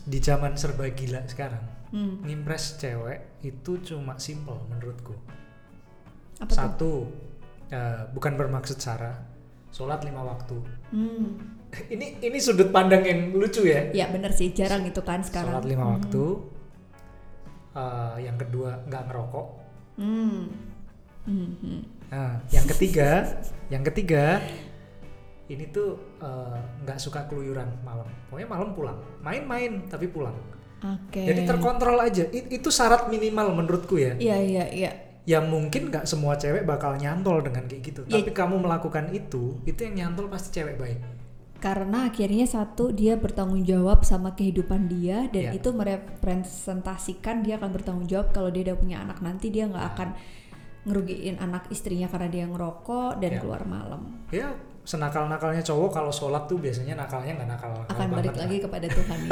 di 0.01 0.17
zaman 0.17 0.57
serba 0.57 0.89
gila 0.89 1.21
sekarang, 1.29 1.61
hmm. 1.93 2.25
ngimpress 2.25 2.81
cewek 2.81 3.45
itu 3.45 3.77
cuma 3.85 4.17
simple 4.17 4.57
menurutku. 4.73 5.13
apa 6.41 6.49
tuh? 6.49 6.57
Satu, 6.57 6.93
eh, 7.69 8.01
bukan 8.11 8.33
bermaksud 8.35 8.81
sara, 8.81 9.13
sholat 9.73 10.05
lima 10.05 10.21
waktu. 10.21 10.53
hmm. 10.93 11.25
ini 11.93 12.21
ini 12.21 12.37
sudut 12.37 12.69
pandang 12.69 13.01
yang 13.01 13.33
lucu 13.33 13.65
ya. 13.65 13.89
ya 13.89 14.05
bener 14.07 14.29
sih 14.29 14.53
jarang 14.53 14.85
itu 14.85 15.01
kan 15.01 15.25
sekarang 15.25 15.57
Sholat 15.57 15.65
lima 15.65 15.83
Hmm. 15.83 15.93
waktu. 15.97 16.23
Eh, 17.73 18.15
yang 18.21 18.37
kedua 18.37 18.85
nggak 18.85 19.03
ngerokok. 19.09 19.47
hmm. 19.97 20.41
Hmm. 21.25 21.51
hmm. 21.57 21.81
Nah, 22.13 22.37
yang 22.53 22.69
ketiga, 22.69 23.25
yang 23.73 23.81
ketiga 23.83 24.37
ini 25.49 25.65
tuh 25.67 25.97
eh, 26.21 26.57
nggak 26.85 27.01
suka 27.01 27.25
keluyuran 27.25 27.65
malam. 27.81 28.05
Pokoknya 28.29 28.47
malam 28.47 28.69
pulang, 28.71 28.97
main-main 29.19 29.89
tapi 29.89 30.05
pulang. 30.07 30.37
oke 30.83 31.15
Jadi 31.17 31.47
terkontrol 31.47 31.97
aja. 31.97 32.27
I- 32.29 32.53
itu 32.53 32.69
syarat 32.69 33.07
minimal 33.07 33.55
menurutku 33.55 33.97
ya. 33.97 34.13
iya 34.19 34.37
iya 34.37 34.65
iya 34.69 34.91
Yang 35.23 35.45
mungkin 35.47 35.81
nggak 35.87 36.03
semua 36.03 36.35
cewek 36.35 36.63
bakal 36.63 36.95
nyantol 36.95 37.39
dengan 37.39 37.63
kayak 37.63 37.81
gitu. 37.81 38.01
Ya. 38.05 38.19
Tapi 38.19 38.31
kamu 38.31 38.59
melakukan 38.59 39.07
itu, 39.11 39.55
itu 39.63 39.79
yang 39.81 39.95
nyantol 40.11 40.27
pasti 40.27 40.59
cewek 40.59 40.75
baik. 40.77 40.99
karena 41.63 42.11
akhirnya 42.11 42.43
satu 42.43 42.91
dia 42.91 43.15
bertanggung 43.15 43.63
jawab 43.63 44.03
sama 44.03 44.35
kehidupan 44.35 44.91
dia 44.91 45.31
dan 45.31 45.43
Ya. 45.47 45.51
itu 45.55 45.71
merepresentasikan 45.71 47.39
dia 47.39 47.55
akan 47.55 47.71
bertanggung 47.71 48.03
jawab 48.03 48.35
kalau 48.35 48.51
dia 48.51 48.67
udah 48.67 48.75
punya 48.75 48.97
anak 48.99 49.23
nanti 49.23 49.47
dia 49.47 49.71
nggak 49.71 49.85
akan 49.95 50.09
ngerugiin 50.83 51.39
anak 51.39 51.71
istrinya 51.71 52.11
karena 52.11 52.27
dia 52.27 52.45
ngerokok 52.47 53.15
dan 53.15 53.31
Ya. 53.31 53.39
keluar 53.39 53.63
malam 53.63 54.11
Ya 54.27 54.51
senakal-nakalnya 54.83 55.63
cowok 55.63 55.89
kalau 55.91 56.11
sholat 56.11 56.43
tuh 56.43 56.59
biasanya 56.59 56.93
nakalnya 56.93 57.33
nggak 57.33 57.49
nakal. 57.49 57.71
akan 57.87 58.07
balik 58.11 58.35
lagi 58.35 58.59
kepada 58.59 58.83
Tuhan 58.85 59.17
ya. 59.23 59.31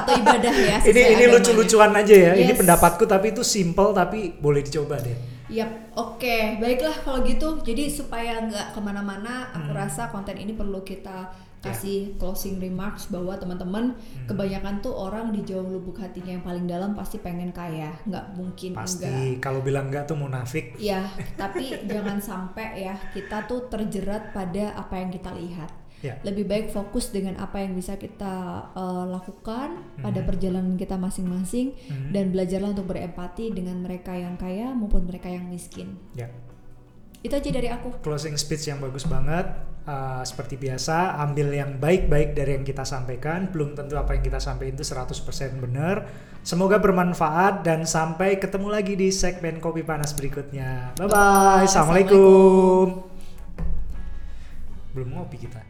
atau 0.00 0.12
ibadah 0.16 0.54
ya 0.54 0.76
Ini 0.90 1.02
ini 1.12 1.24
lucu-lucuan 1.28 1.92
aja 1.92 2.14
ya. 2.14 2.32
Ini 2.34 2.52
Yes. 2.52 2.58
pendapatku 2.58 3.04
tapi 3.04 3.30
itu 3.30 3.40
simple 3.40 3.92
tapi 3.92 4.32
boleh 4.34 4.60
dicoba 4.60 4.96
deh. 4.96 5.16
Yap, 5.48 5.96
oke, 5.96 6.60
baiklah 6.60 6.92
kalau 7.02 7.20
gitu. 7.22 7.60
Jadi 7.62 7.88
supaya 7.88 8.36
nggak 8.38 8.76
ke 8.76 8.80
mana-mana, 8.80 9.48
aku 9.50 9.72
Hmm. 9.72 9.80
rasa 9.80 10.08
konten 10.08 10.36
ini 10.36 10.52
perlu 10.52 10.80
kita 10.82 11.32
Ya. 11.58 11.74
kasih 11.74 12.14
closing 12.16 12.56
remarks 12.56 13.06
bahwa 13.06 13.34
teman-teman 13.34 13.90
Hmm. 13.92 14.26
kebanyakan 14.26 14.78
tuh 14.78 14.94
orang 14.94 15.30
di 15.30 15.42
jauh 15.42 15.66
lubuk 15.66 15.98
hatinya 15.98 16.30
yang 16.32 16.42
paling 16.42 16.64
dalam 16.64 16.94
pasti 16.94 17.18
pengen 17.18 17.50
kaya, 17.50 17.98
nggak 18.04 18.26
mungkin 18.32 18.72
enggak. 18.72 18.86
Pasti 18.86 19.14
kalau 19.38 19.58
bilang 19.58 19.90
enggak 19.90 20.06
tuh 20.06 20.14
munafik. 20.14 20.78
Ya, 20.78 21.02
tapi 21.34 21.66
jangan 21.90 22.18
sampai 22.18 22.78
ya 22.80 22.94
kita 23.10 23.44
tuh 23.44 23.66
terjerat 23.66 24.30
pada 24.30 24.70
apa 24.72 24.94
yang 24.96 25.10
kita 25.10 25.34
lihat. 25.34 25.74
Ya. 25.98 26.14
Lebih 26.22 26.46
baik 26.46 26.66
fokus 26.70 27.10
dengan 27.10 27.34
apa 27.36 27.58
yang 27.58 27.74
bisa 27.74 27.98
kita 27.98 28.30
uh, 28.70 29.02
lakukan 29.10 29.82
pada 29.98 30.22
Mhm. 30.22 30.26
perjalanan 30.30 30.74
kita 30.74 30.94
masing-masing 30.94 31.74
Mhm. 31.74 32.14
dan 32.14 32.24
belajarlah 32.30 32.70
untuk 32.70 32.86
berempati 32.86 33.50
dengan 33.50 33.82
mereka 33.82 34.14
yang 34.14 34.38
kaya 34.38 34.70
maupun 34.70 35.02
mereka 35.04 35.26
yang 35.26 35.50
miskin. 35.50 35.98
Ya. 36.14 36.30
Itu 37.18 37.34
aja 37.34 37.50
dari 37.50 37.66
aku. 37.66 37.98
Closing 37.98 38.38
speech 38.38 38.70
yang 38.70 38.78
bagus 38.78 39.02
banget. 39.02 39.50
Uh, 39.88 40.20
seperti 40.20 40.60
biasa, 40.60 41.16
ambil 41.16 41.48
yang 41.48 41.80
baik-baik 41.80 42.36
dari 42.36 42.60
yang 42.60 42.64
kita 42.68 42.84
sampaikan. 42.84 43.48
Belum 43.48 43.72
tentu 43.72 43.96
apa 43.96 44.12
yang 44.12 44.20
kita 44.20 44.36
sampaikan 44.36 44.76
itu 44.76 44.84
100% 44.84 45.64
benar. 45.64 46.04
Semoga 46.44 46.76
bermanfaat 46.76 47.64
dan 47.64 47.88
sampai 47.88 48.36
ketemu 48.36 48.68
lagi 48.68 49.00
di 49.00 49.08
segmen 49.08 49.64
Kopi 49.64 49.80
Panas 49.88 50.12
berikutnya. 50.12 50.92
Bye-bye. 50.92 51.08
Bye-bye. 51.08 51.64
Assalamualaikum. 51.64 53.00
Belum 54.92 55.08
ngopi 55.16 55.40
kita. 55.40 55.67